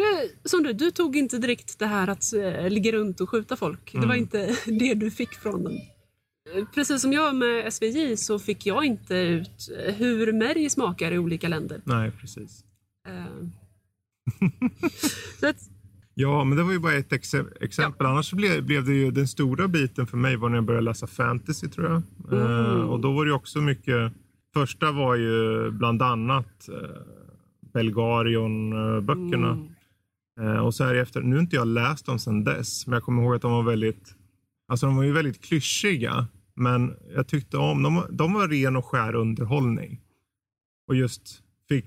[0.00, 3.56] det, som du, du tog inte direkt det här att äh, ligga runt och skjuta
[3.56, 3.92] folk.
[3.92, 5.72] Det var inte det du fick från den.
[6.54, 11.12] Eh, Precis som jag med SVJ så fick jag inte ut eh, hur märg smakar
[11.12, 11.80] i olika länder.
[11.84, 12.64] nej, precis.
[13.08, 13.46] Eh,
[15.40, 15.56] så att,
[16.16, 18.06] Ja, men det var ju bara ett exe- exempel.
[18.06, 20.84] Annars så blev, blev det ju den stora biten för mig var när jag började
[20.84, 22.02] läsa fantasy tror jag.
[22.40, 24.12] Eh, och då var det också mycket.
[24.54, 27.00] Första var ju bland annat eh,
[27.72, 29.50] Belgarion-böckerna.
[29.50, 29.58] Eh,
[30.62, 33.22] och så här efter, nu har inte jag läst dem sedan dess, men jag kommer
[33.22, 34.14] ihåg att de var väldigt,
[34.68, 36.26] alltså de var ju väldigt klyschiga.
[36.54, 40.00] Men jag tyckte om, de, var- de var ren och skär underhållning.
[40.88, 41.84] Och just, fick,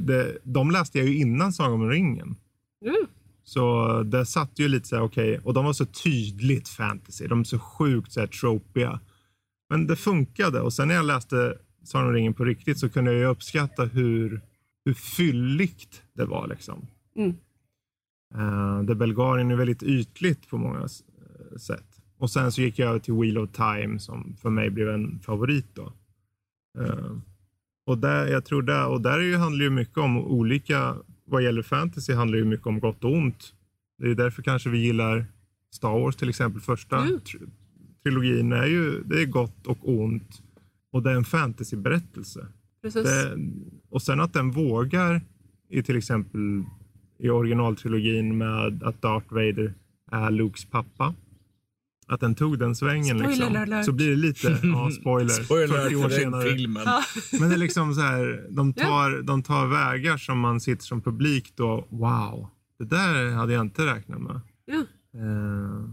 [0.00, 2.36] det, de läste jag ju innan Sagan om ringen.
[2.84, 3.06] mm,
[3.44, 7.26] Så det satt ju lite så här, okej, och de var så tydligt fantasy.
[7.26, 9.00] De är så sjukt så här tropiga.
[9.70, 13.12] Men det funkade och sen när jag läste Sagan om ringen på riktigt så kunde
[13.12, 14.40] jag ju uppskatta hur,
[14.84, 16.86] hur fylligt det var liksom.
[17.16, 17.34] Mm.
[18.36, 21.84] Uh, det Belgarien är väldigt ytligt på många eh, sätt.
[22.18, 25.20] Och sen så gick jag över till Wheel of Time som för mig blev en
[25.20, 25.92] favorit då.
[26.78, 27.16] Eh,
[27.86, 31.62] och där, jag tror där, och där ju, handlar ju mycket om olika, vad gäller
[31.62, 33.54] fantasy handlar ju mycket om gott och ont.
[33.98, 35.26] Det är därför kanske vi gillar
[35.74, 36.60] Star Wars till exempel.
[36.60, 37.18] Första Mm.
[37.18, 37.50] tr-
[38.02, 40.42] trilogin är ju, det är gott och ont.
[40.92, 42.46] Och det är en fantasyberättelse.
[42.82, 43.02] precis.
[43.04, 43.38] Det,
[43.90, 45.20] och sen att den vågar
[45.68, 46.64] i till exempel
[47.18, 49.74] i originaltrilogin med att Darth Vader
[50.12, 51.14] är Lukes pappa.
[52.10, 53.56] Att den tog den svängen Spoiler liksom.
[53.56, 53.84] alert.
[53.84, 56.42] Så blir det lite, ja spoiler, 40 Spoiler år för den senare.
[56.44, 56.82] filmen.
[56.86, 57.02] Ja.
[57.40, 61.00] Men det är liksom så här, de tar, de tar vägar som man sitter som
[61.00, 62.46] publik då, wow,
[62.78, 64.40] det där hade jag inte räknat med.
[64.66, 64.74] Ja.
[65.20, 65.84] Eh,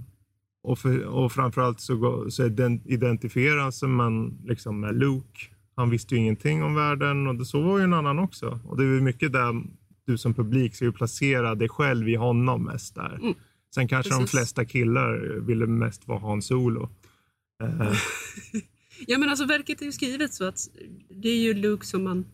[0.63, 5.39] och, för, och framförallt så, går- så ident- identifieras man liksom med Luke.
[5.75, 8.59] Han visste ju ingenting om världen och det, så var ju en annan också.
[8.65, 9.63] Och det är mycket där
[10.05, 13.15] du som publik ska ju placera dig själv i honom mest där.
[13.21, 13.33] Mm.
[13.75, 14.31] Sen kanske de Precis.
[14.31, 16.89] flesta killar ville mest vara Han Solo.
[17.63, 17.93] Eh,
[19.07, 20.69] Ja men alltså verket är ju skrivet så att
[21.09, 22.25] det är ju Luke som man,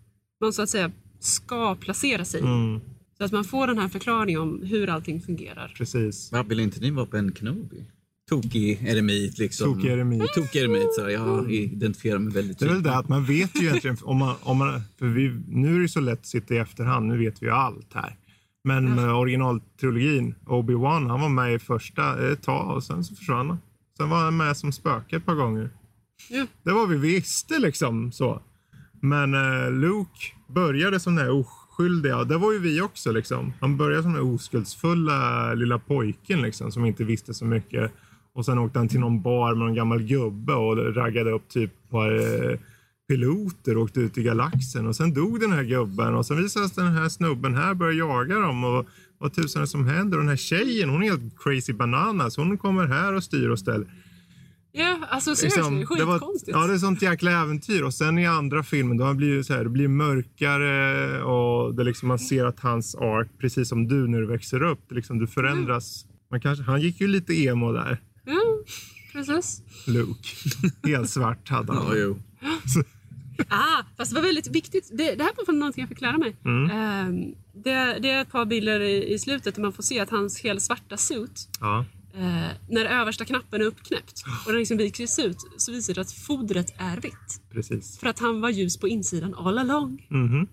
[0.42, 2.42] man så att säga ska placera sig.
[2.42, 2.80] Mm,
[3.18, 5.74] Så att man får den här förklaringen om hur allting fungerar.
[5.78, 6.32] precis.
[6.32, 7.86] Va, Vill inte ni vara Ben Kenobi?
[8.32, 9.74] Tokig eremit liksom.
[9.74, 10.34] Tokig eremit.
[10.34, 12.92] Tokig eremit, så jag identifierar mig väldigt Det är väl tydligt.
[12.94, 15.88] det att man vet ju egentligen, om man, om man, för vi, nu är det
[15.88, 18.16] så lätt att sitta i efterhand, nu vet vi ju allt här.
[18.64, 23.50] Men med originaltrilogin, Obi-Wan, han var med i första ett tag och sen så försvann
[23.50, 23.58] han.
[23.98, 25.70] Sen var han med som spöke ett par gånger.
[26.30, 26.46] Ja.
[26.64, 28.42] Det var vi visste liksom så.
[29.02, 30.20] Men eh, Luke
[30.50, 33.54] började som den här oskyldiga, det var ju vi också liksom.
[33.62, 37.92] Han började som den oskuldsfulla lilla pojken liksom som inte visste så mycket.
[38.34, 41.90] Och sen åkte han till någon bar med någon gammal gubbe och raggade upp typ
[41.90, 42.58] par eh,
[43.08, 44.88] piloter och åkte ut i galaxen.
[44.88, 47.94] Och sen dog den här gubben och sen visade sig den här snubben här börja
[47.94, 48.64] jaga dem.
[48.64, 48.86] Och
[49.18, 50.18] vad tusan är det som händer?
[50.18, 52.38] Och den här tjejen, hon är helt crazy bananas.
[52.38, 53.88] Hon kommer här och styr och ställer.
[54.74, 56.58] Ja, alltså Liksom, seriously, det var, skitkonstigt.
[56.58, 57.84] ja, det är sånt jäkla äventyr.
[57.84, 61.84] Och sen i andra filmen, då blir det så här, det blir mörkare och det
[61.84, 65.20] liksom, man ser att hans ark, precis som du när du växer upp, det liksom,
[65.20, 66.06] du förändras.
[66.32, 67.98] Man kanske, han gick ju lite emo där,
[69.12, 69.62] precis.
[69.88, 70.30] Luke.
[70.84, 71.98] Helt svart hade han.
[72.00, 72.16] Ja.
[73.50, 74.90] Ah, fast det var väldigt viktigt.
[74.94, 76.36] Det, det här var någonting jag fick lära mig.
[76.46, 76.72] Mm.
[76.72, 80.10] Ehm, det, det är ett par bilder i, i slutet där man får se att
[80.10, 85.20] hans helt svarta suit, Ja, eh, när översta knappen är uppknäppt och den liksom viks
[85.20, 87.42] ut, så visar det att fodret är vitt.
[87.52, 87.98] precis.
[88.00, 90.08] För att han var ljus på insidan all along.
[90.10, 90.48] Mhm.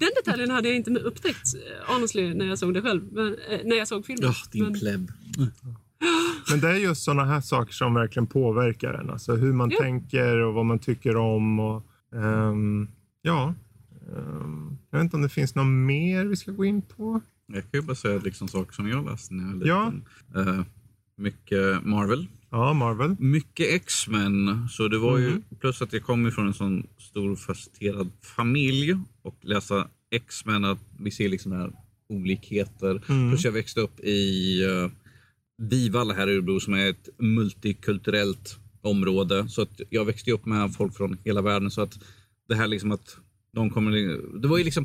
[0.00, 3.12] Den detaljen hade jag inte upptäckt, eh, honestly, när jag såg det själv.
[3.12, 4.24] Men, eh, när jag såg filmen.
[4.24, 5.12] Ja, din Men- pleb.
[6.50, 9.10] Men det är just sådana här saker som verkligen påverkar en.
[9.10, 9.78] Alltså hur man Ja.
[9.80, 11.60] tänker och vad man tycker om.
[11.60, 11.82] Och,
[12.16, 12.88] ehm,
[13.22, 13.54] ja.
[14.16, 17.20] Ehm, jag vet inte om det finns något mer vi ska gå in på.
[17.46, 19.92] Jag kan ju bara säga liksom saker som jag läste när jag var Ja.
[20.34, 20.48] liten.
[20.58, 20.64] Eh,
[21.16, 22.26] mycket Marvel.
[22.50, 23.16] Ja, Marvel.
[23.18, 24.68] Mycket X-Men.
[24.70, 25.42] Så det var ju, Mm.
[25.60, 31.10] plus att jag kommer från en sån stor fascinerad familj och läsa X-Men, att vi
[31.10, 31.72] ser liksom här
[32.08, 33.02] olikheter.
[33.08, 33.30] Mm.
[33.30, 34.90] Plus jag växte upp i uh,
[35.58, 39.48] Vivalla här i Örebro som är ett multikulturellt område.
[39.48, 41.70] Så att jag växte upp med folk från hela världen.
[41.70, 41.98] Så att
[42.48, 43.16] det här liksom att
[43.54, 43.92] de kommer...
[44.40, 44.84] Det var ju liksom...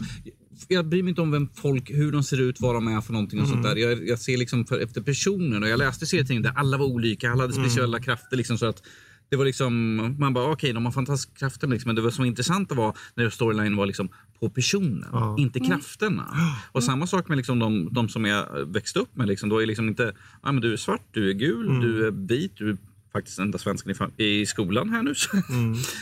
[0.68, 3.14] Jag bryr mig inte om vem folk, hur de ser ut, vad de är för
[3.14, 3.76] någonting och sånt där.
[3.76, 7.32] Jag, jag ser liksom för, efter personen och jag läste serietidningar där alla var olika,
[7.32, 8.84] alla hade speciella krafter liksom så att
[9.30, 12.26] det var liksom, man bara okej de har fantastiska krafter liksom, men det var som
[12.26, 14.10] intressanta var när storylinen var liksom
[14.44, 15.36] på personen, Ja.
[15.40, 16.26] inte krafterna.
[16.72, 19.28] Och samma sak med liksom de, de som jag växte upp med.
[19.28, 22.12] Liksom, då är liksom inte, ah, men du är svart, du är gul, du är
[22.12, 22.78] vit, du är
[23.14, 25.16] faktiskt enda svensken i, i skolan här nu.
[25.16, 25.30] Så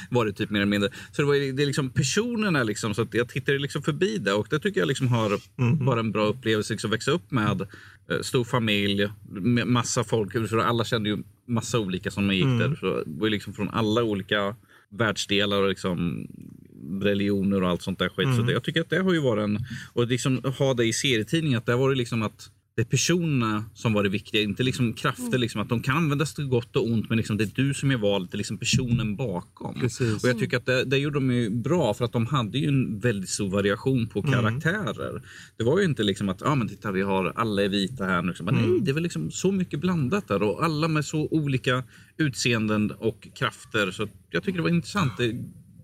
[0.09, 0.89] var det typ mer eller mindre.
[1.11, 4.33] Så det, var, det är liksom personerna liksom, så att jag tittade liksom förbi det
[4.33, 5.29] och det tycker jag liksom har
[5.85, 6.73] varit en bra upplevelse.
[6.73, 7.61] Liksom växa upp med
[8.11, 10.31] eh, stor familj, med massa folk.
[10.49, 11.17] För alla kände ju
[11.47, 12.75] massa olika som gick där.
[12.79, 14.55] Så det var liksom från alla olika
[14.89, 16.27] världsdelar och liksom
[17.01, 18.35] religioner och allt sånt där skit.
[18.35, 19.59] Så det, jag tycker att det har ju varit en...
[19.93, 23.65] Och liksom ha det i serietidningen, att det var det liksom att det är personerna
[23.73, 25.37] som var det viktiga, inte liksom krafter.
[25.37, 27.91] Liksom, att de kan användas till gott och ont, men liksom det är du som
[27.91, 29.79] gör valet, det är liksom personen bakom.
[29.79, 30.23] Precis.
[30.23, 32.67] Och jag tycker att det, det gjorde de ju bra, för att de hade ju
[32.67, 34.31] en väldigt stor variation på Mm.
[34.31, 35.21] karaktärer.
[35.57, 38.21] Det var ju inte liksom att, ah, men titta vi har, alla är vita här
[38.21, 38.33] nu.
[38.33, 38.55] Så, Mm.
[38.71, 41.83] Nej, det är väl liksom så mycket blandat där och alla med så olika
[42.17, 43.91] utseenden och krafter.
[43.91, 45.17] Så jag tycker det var intressant.
[45.17, 45.35] Det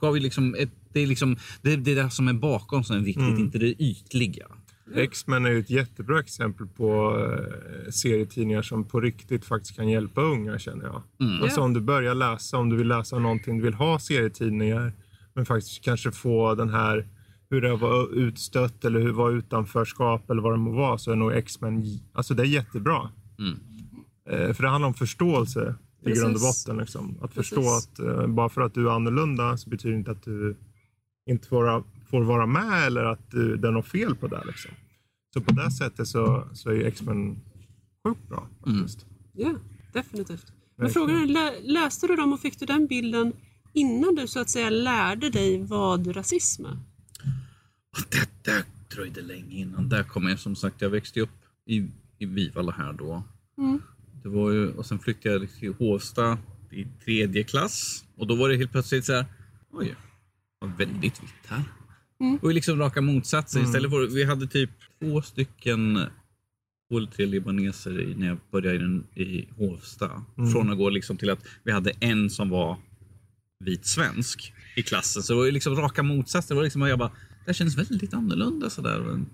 [0.01, 2.95] gav ju liksom ett, det är liksom det, det är det som är bakom som
[2.95, 3.39] är viktigt, Mm.
[3.39, 4.47] inte det ytliga.
[4.95, 10.21] X-Men är ju ett jättebra exempel på eh, serietidningar som på riktigt faktiskt kan hjälpa
[10.21, 11.01] unga känner jag.
[11.41, 11.63] Alltså Ja.
[11.65, 14.93] om du börjar läsa, om du vill läsa någonting, du vill ha serietidningar
[15.33, 17.07] men faktiskt kanske få den här
[17.49, 21.15] hur det var utstött eller hur var utanförskap eller vad det må vara så är
[21.15, 23.09] nog X-Men, alltså det är jättebra.
[23.39, 23.59] Mm.
[24.29, 26.23] Eh, för det handlar om förståelse i Precis.
[26.23, 26.77] grund och botten.
[26.77, 27.17] Liksom.
[27.21, 27.89] Att förstå Precis.
[27.93, 30.55] att eh, bara för att du är annorlunda så betyder det inte att du
[31.27, 34.43] inte får, får vara med eller att du, det är något fel på det.
[34.45, 34.71] Liksom.
[35.33, 37.39] Så på det sättet så, så är ju X-Men
[38.03, 39.05] sjukt bra faktiskt.
[39.33, 39.55] Ja,
[39.93, 40.53] definitivt.
[40.75, 43.33] Men frågan är, lä- läste du dem och fick du den bilden
[43.73, 46.77] innan du så att säga lärde dig vad rasism är?
[48.09, 48.63] Det där
[48.95, 49.89] dröjde länge innan.
[49.89, 51.29] Där kom jag som sagt, jag växte upp
[51.65, 53.23] i, i Vivalla här då.
[53.57, 53.81] Mm.
[54.23, 56.37] Det var ju, och sen flyttade jag till Hovsta
[56.71, 58.05] i tredje klass.
[58.17, 59.25] Och då var det helt plötsligt så här,
[59.71, 59.95] oj,
[60.65, 61.63] väldigt vitt här.
[62.19, 62.37] Mm.
[62.41, 63.63] Och liksom raka motsatsen.
[63.63, 66.07] Istället för, vi hade typ två stycken
[66.89, 70.23] två eller tre libaneser i, när jag började i, den, i Hovsta.
[70.53, 72.77] Från att gå liksom till att vi hade en som var
[73.59, 75.23] vit svensk i klassen.
[75.23, 76.55] Så det var ju liksom raka motsatsen.
[76.55, 78.99] Det var liksom, jag bara, det här känns väldigt annorlunda sådär.
[78.99, 79.29] Men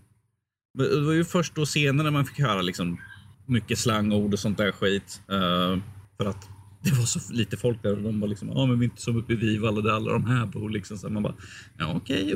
[0.78, 2.98] Det var ju först då senare man fick höra liksom
[3.46, 5.22] mycket slangord och sånt där skit.
[5.30, 5.78] Eh,
[6.18, 6.50] för att
[6.84, 9.02] det var så lite folk där och de var liksom, ja men vi är inte
[9.02, 10.70] som uppe i Vivalla där alla de här bor.
[10.70, 10.98] Liksom.
[10.98, 11.36] Så man bara,
[11.78, 12.36] ja okej,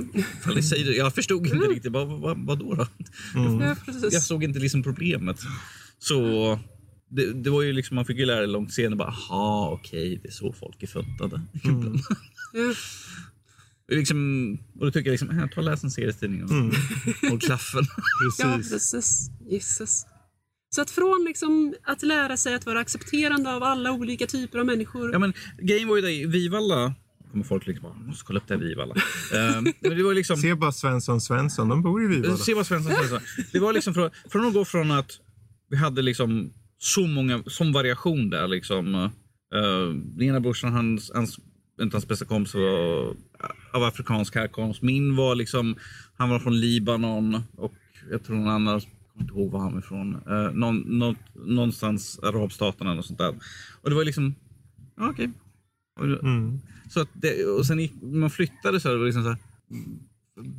[0.55, 0.95] det.
[0.95, 2.73] Jag förstod inte riktigt, vad, vad, vad då?
[2.75, 2.87] då?
[3.65, 4.13] Ja, precis.
[4.13, 5.39] Jag såg inte liksom problemet.
[5.99, 6.59] Så
[7.09, 10.19] det, det var ju liksom, man fick ju lära sig långt senare, bara, aha okej,
[10.23, 11.41] det är så folk är funtade.
[13.89, 13.95] Ja.
[13.95, 16.49] liksom, och då tycker jag liksom, äh, ta och läs en serietidning och
[17.29, 17.83] håll klaffen.
[18.39, 18.71] Ja, Precis.
[18.71, 19.29] precis.
[19.49, 20.05] Jesus.
[20.77, 24.65] Så att från liksom att lära sig att vara accepterande av alla olika typer av
[24.65, 25.11] människor.
[25.11, 26.93] Ja, men, grejen var ju det, i Vivalla,
[27.31, 28.95] kommer folk liksom bara, måste kolla upp det här Vivalla.
[29.79, 32.37] Men det var liksom, Se bara Svensson Svensson, de bor i Vivalla.
[32.37, 33.21] Se vad Svensson säger.
[33.51, 35.11] Det var liksom från, från att gå från att
[35.69, 38.95] vi hade liksom så många, som variation där liksom.
[38.95, 39.09] Uh,
[39.93, 41.39] den ena brorsan, hans, hans,
[41.81, 43.13] inte hans bästa kompis var
[43.73, 44.81] av afrikansk härkomst.
[44.81, 45.75] Min var liksom,
[46.17, 47.73] han var från Libanon och
[48.11, 48.81] jag tror någon annan,
[49.41, 50.15] ihåg var han var ifrån.
[50.29, 53.35] Uh, någon, något, någonstans arabstaterna eller sånt där.
[53.81, 54.35] Och det var liksom,
[54.97, 55.29] ja, okej.
[55.99, 56.59] Och- Mm.
[56.89, 59.37] Så att det, och sen gick, man flyttade så var det liksom så här,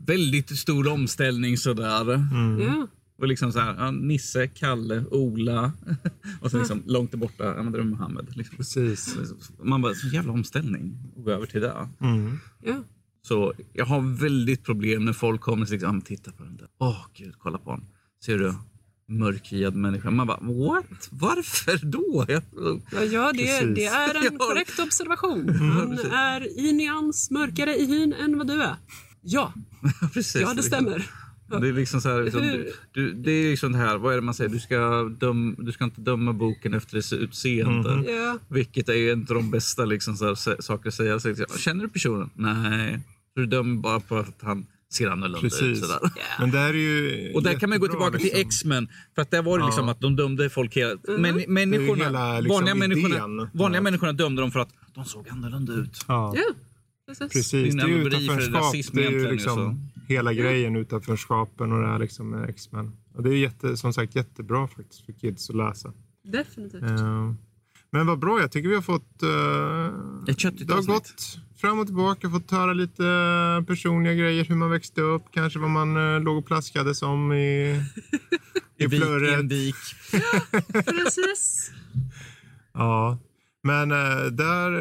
[0.06, 2.14] väldigt stor omställning sådär.
[2.14, 2.60] Mm.
[2.60, 2.86] Ja.
[3.18, 5.72] Och liksom så här, ja, Nisse, Kalle, Ola
[6.40, 8.36] och sen liksom långt där borta, ja men det är Mohammed.
[8.36, 8.56] Liksom.
[8.56, 9.16] Precis.
[9.62, 11.88] Man bara, så jävla omställning att gå över till det.
[12.00, 12.38] Mm.
[12.62, 12.82] Ja.
[13.22, 16.68] Så jag har väldigt problem när folk kommer och men titta på den där.
[16.78, 17.84] Åh gud, kolla på den.
[18.24, 18.54] Ser du?
[19.08, 20.10] Mörkhyad människa.
[20.10, 21.08] Man bara, what?
[21.10, 22.24] Varför då?
[22.28, 22.42] Jag,
[22.92, 25.48] Ja, ja det, det är en korrekt observation.
[25.54, 28.76] Han är i nyans mörkare i hyn än vad du är.
[29.20, 29.52] Ja,
[30.14, 30.42] precis.
[30.42, 31.10] ja det stämmer.
[31.60, 34.16] Det är liksom så här, liksom, du, du, det är liksom det här, vad är
[34.16, 34.50] det man säger?
[34.50, 38.10] Du ska, döm, du ska inte döma boken efter dess utseende.
[38.12, 38.38] Ja.
[38.48, 41.20] Vilket är ju inte de bästa liksom, så här, saker att säga.
[41.20, 42.30] Så, Känner du personen?
[42.34, 43.00] Nej.
[43.34, 45.42] Du dömer bara på att han ser annorlunda ut.
[45.42, 45.80] Precis.
[45.80, 45.98] Sådär.
[46.38, 48.40] Men där är ju Och där kan man gå tillbaka till liksom.
[48.40, 48.88] X-Men.
[49.14, 49.90] För att där var det liksom Ja.
[49.92, 50.94] att de dömde folk hela...
[51.18, 55.72] Men, människorna, hela, liksom, vanliga, människorna, vanliga människorna dömde dem för att de såg annorlunda
[55.72, 56.04] ut.
[56.08, 56.34] Ja.
[56.36, 56.42] Ja,
[57.06, 57.32] precis.
[57.32, 58.72] Precis, Det är en det är ju utanförskap.
[58.72, 62.92] Det är ju egentligen, liksom hela grejen utanförskapen och det här liksom med X-Men.
[63.14, 65.92] Och det är jätte, som sagt jättebra faktiskt för kids att läsa.
[66.24, 66.82] Definitivt.
[66.82, 67.32] Eh,
[67.90, 69.22] Men vad bra, jag tycker vi har fått...
[69.22, 70.94] eh, Ett köttigt det har avsnitt.
[70.96, 73.02] gått fram och tillbaka, fått höra lite
[73.66, 77.36] personliga grejer, hur man växte upp, kanske vad man eh, låg och plaskade som i,
[77.36, 79.38] i I vik, i flöret.
[79.40, 79.74] en vik.
[80.84, 81.70] Precis.
[82.74, 83.18] Ja,
[83.62, 84.72] men eh, där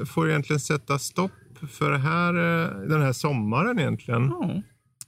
[0.00, 1.32] eh, får egentligen sätta stopp
[1.70, 4.22] för det här, eh, den här sommaren egentligen.
[4.28, 4.62] Ja.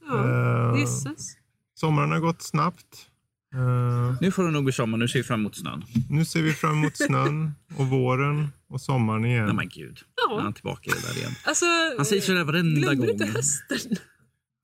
[0.08, 0.24] Ja,
[0.72, 1.32] Eh, gisses.
[1.74, 3.06] sommaren har gått snabbt.
[3.54, 4.98] Eh, Nu får det nog bli sommar.
[4.98, 5.84] Nu ser vi fram emot snön.
[6.10, 9.44] nu ser vi fram emot snön och våren och sommaren igen.
[9.46, 9.98] Nej men gud.
[10.28, 10.34] Ja.
[10.34, 11.32] Nu är han tillbaka i det där igen.
[11.44, 11.64] Alltså,
[11.96, 13.10] Han säger sådär varenda glömmer du gång.
[13.10, 13.96] inte hösten?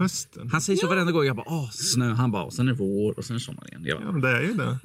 [0.01, 0.49] Hösten.
[0.53, 1.25] Han säger så varenda gång.
[1.25, 2.13] Jag bara, åh, snö.
[2.13, 3.83] Han bara, och sen är det vår och sen är det sommar igen.
[3.85, 4.79] Jag Ja, bara, men det är ju det.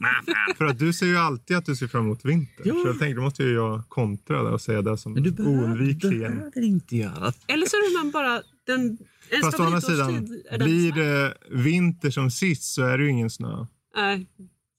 [0.58, 2.64] För att du säger ju alltid att du ser fram emot vinter.
[2.66, 2.74] Ja.
[2.74, 5.32] Så jag tänkte, då måste ju jag kontra det och säga det som Men du
[5.32, 6.36] behöver, oundvikligen.
[6.38, 7.34] behöver inte göra.
[7.48, 8.98] Eller så är man bara den...
[9.30, 10.26] En Fast å andra sidan,
[10.60, 13.66] blir det vinter som sist så är det ju ingen snö.
[13.96, 14.28] Nej,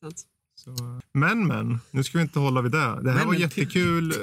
[0.00, 0.26] sant.
[0.56, 2.78] Så, men men, nu ska vi inte hålla vid det.
[2.78, 4.14] Det här Men, var men, jättekul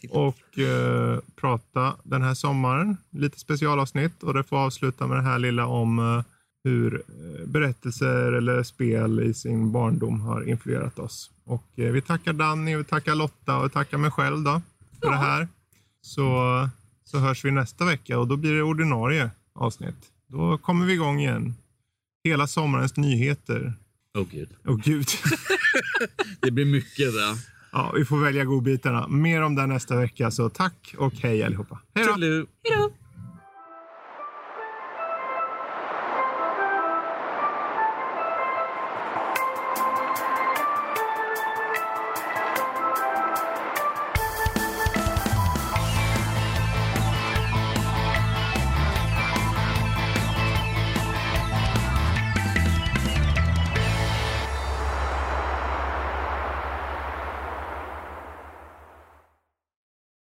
[0.00, 0.10] till.
[0.10, 2.96] och eh, prata den här sommaren.
[3.10, 6.24] Lite specialavsnitt och det får avsluta med det här lilla om eh,
[6.64, 11.30] hur eh, berättelser eller spel i sin barndom har influerat oss.
[11.44, 14.62] Och vi tackar Danny, vi tackar Lotta och vi tackar mig själv då
[15.00, 15.48] för det här.
[16.00, 16.68] Så,
[17.04, 20.10] så hörs vi nästa vecka och då blir det ordinarie avsnitt.
[20.26, 21.54] Då kommer vi igång igen.
[22.24, 23.74] Hela sommarens nyheter.
[24.18, 24.48] Åh gud.
[24.66, 25.06] Åh gud.
[26.40, 27.36] Det blir mycket där.
[27.72, 29.08] Ja, vi får välja godbitarna.
[29.08, 31.78] Mer om det nästa vecka, så tack och hej allihopa.
[31.94, 32.12] Hej då!